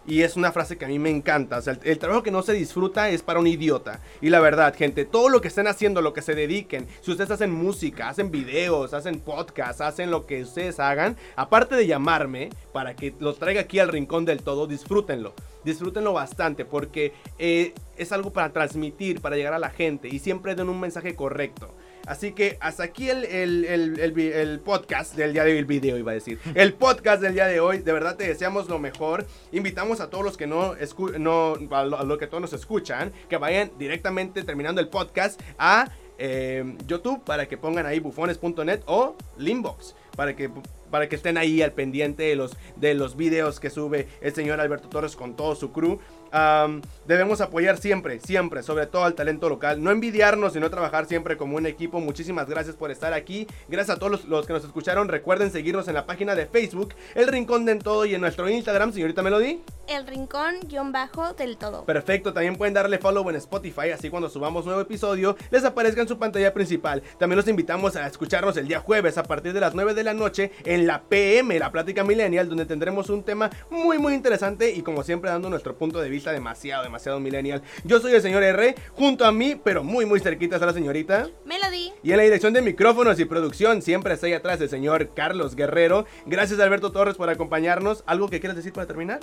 [0.07, 1.59] Y es una frase que a mí me encanta.
[1.59, 4.01] O sea, el, trabajo que no se disfruta es para un idiota.
[4.21, 7.31] Y la verdad, gente, todo lo que estén haciendo, lo que se dediquen, si ustedes
[7.31, 12.95] hacen música, hacen videos, hacen podcasts, hacen lo que ustedes hagan, aparte de llamarme para
[12.95, 15.35] que los traiga aquí al rincón del todo, disfrútenlo.
[15.65, 20.55] Disfrútenlo bastante porque eh, es algo para transmitir, para llegar a la gente y siempre
[20.55, 21.69] den un mensaje correcto.
[22.07, 25.99] Así que hasta aquí el, el, el, el, podcast del día de hoy, el video
[25.99, 26.39] iba a decir.
[26.55, 29.27] El podcast del día de hoy, de verdad te deseamos lo mejor.
[29.53, 30.75] Invitamos a todos los que no,
[31.19, 35.41] no a lo, a lo que todos nos escuchan, que vayan directamente terminando el podcast
[35.59, 40.51] a eh, YouTube para que pongan ahí bufones.net o Limbox para que
[40.91, 44.61] para que estén ahí al pendiente de los, de los videos que sube el señor
[44.61, 45.99] Alberto Torres con todo su crew.
[46.33, 49.83] Um, debemos apoyar siempre, siempre, sobre todo al talento local.
[49.83, 52.01] No envidiarnos, sino trabajar siempre como un equipo.
[52.01, 53.47] Muchísimas gracias por estar aquí.
[53.69, 55.09] Gracias a todos los, los que nos escucharon.
[55.09, 58.93] Recuerden seguirnos en la página de Facebook, El Rincón del Todo, y en nuestro Instagram,
[58.93, 59.61] señorita Melody.
[59.89, 61.85] El Rincón-Bajo del Todo.
[61.85, 66.09] Perfecto, también pueden darle follow en Spotify, así cuando subamos nuevo episodio les aparezca en
[66.09, 67.03] su pantalla principal.
[67.19, 70.15] También los invitamos a escucharnos el día jueves a partir de las 9 de la
[70.15, 74.83] noche en la PM, la Plática Millennial, donde tendremos un tema muy, muy interesante y
[74.83, 77.63] como siempre dando nuestro punto de vista demasiado, demasiado millennial.
[77.85, 81.29] Yo soy el señor R, junto a mí, pero muy, muy cerquita está la señorita
[81.45, 81.93] Melody.
[82.03, 85.57] Y en la dirección de micrófonos y producción siempre está ahí atrás el señor Carlos
[85.57, 86.07] Guerrero.
[86.27, 88.05] Gracias Alberto Torres por acompañarnos.
[88.07, 89.21] ¿Algo que quieras decir para terminar?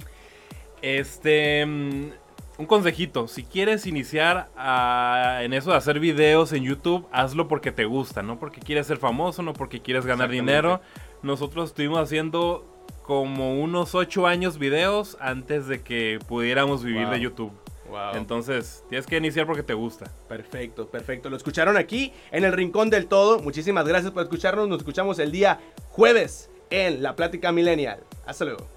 [0.81, 1.65] Este...
[2.55, 7.71] Un consejito, si quieres iniciar a, en eso de hacer videos en YouTube, hazlo porque
[7.71, 10.79] te gusta, no porque quieres ser famoso, no porque quieres ganar dinero.
[11.23, 12.72] Nosotros estuvimos haciendo
[13.03, 17.11] como unos 8 años videos antes de que pudiéramos vivir Wow.
[17.11, 17.51] de YouTube.
[17.89, 18.15] Wow.
[18.15, 20.09] Entonces, tienes que iniciar porque te gusta.
[20.27, 21.29] Perfecto, perfecto.
[21.29, 23.39] Lo escucharon aquí en el Rincón del Todo.
[23.39, 24.67] Muchísimas gracias por escucharnos.
[24.67, 25.59] Nos escuchamos el día
[25.89, 27.99] jueves en La Plática Millennial.
[28.25, 28.72] Hasta luego.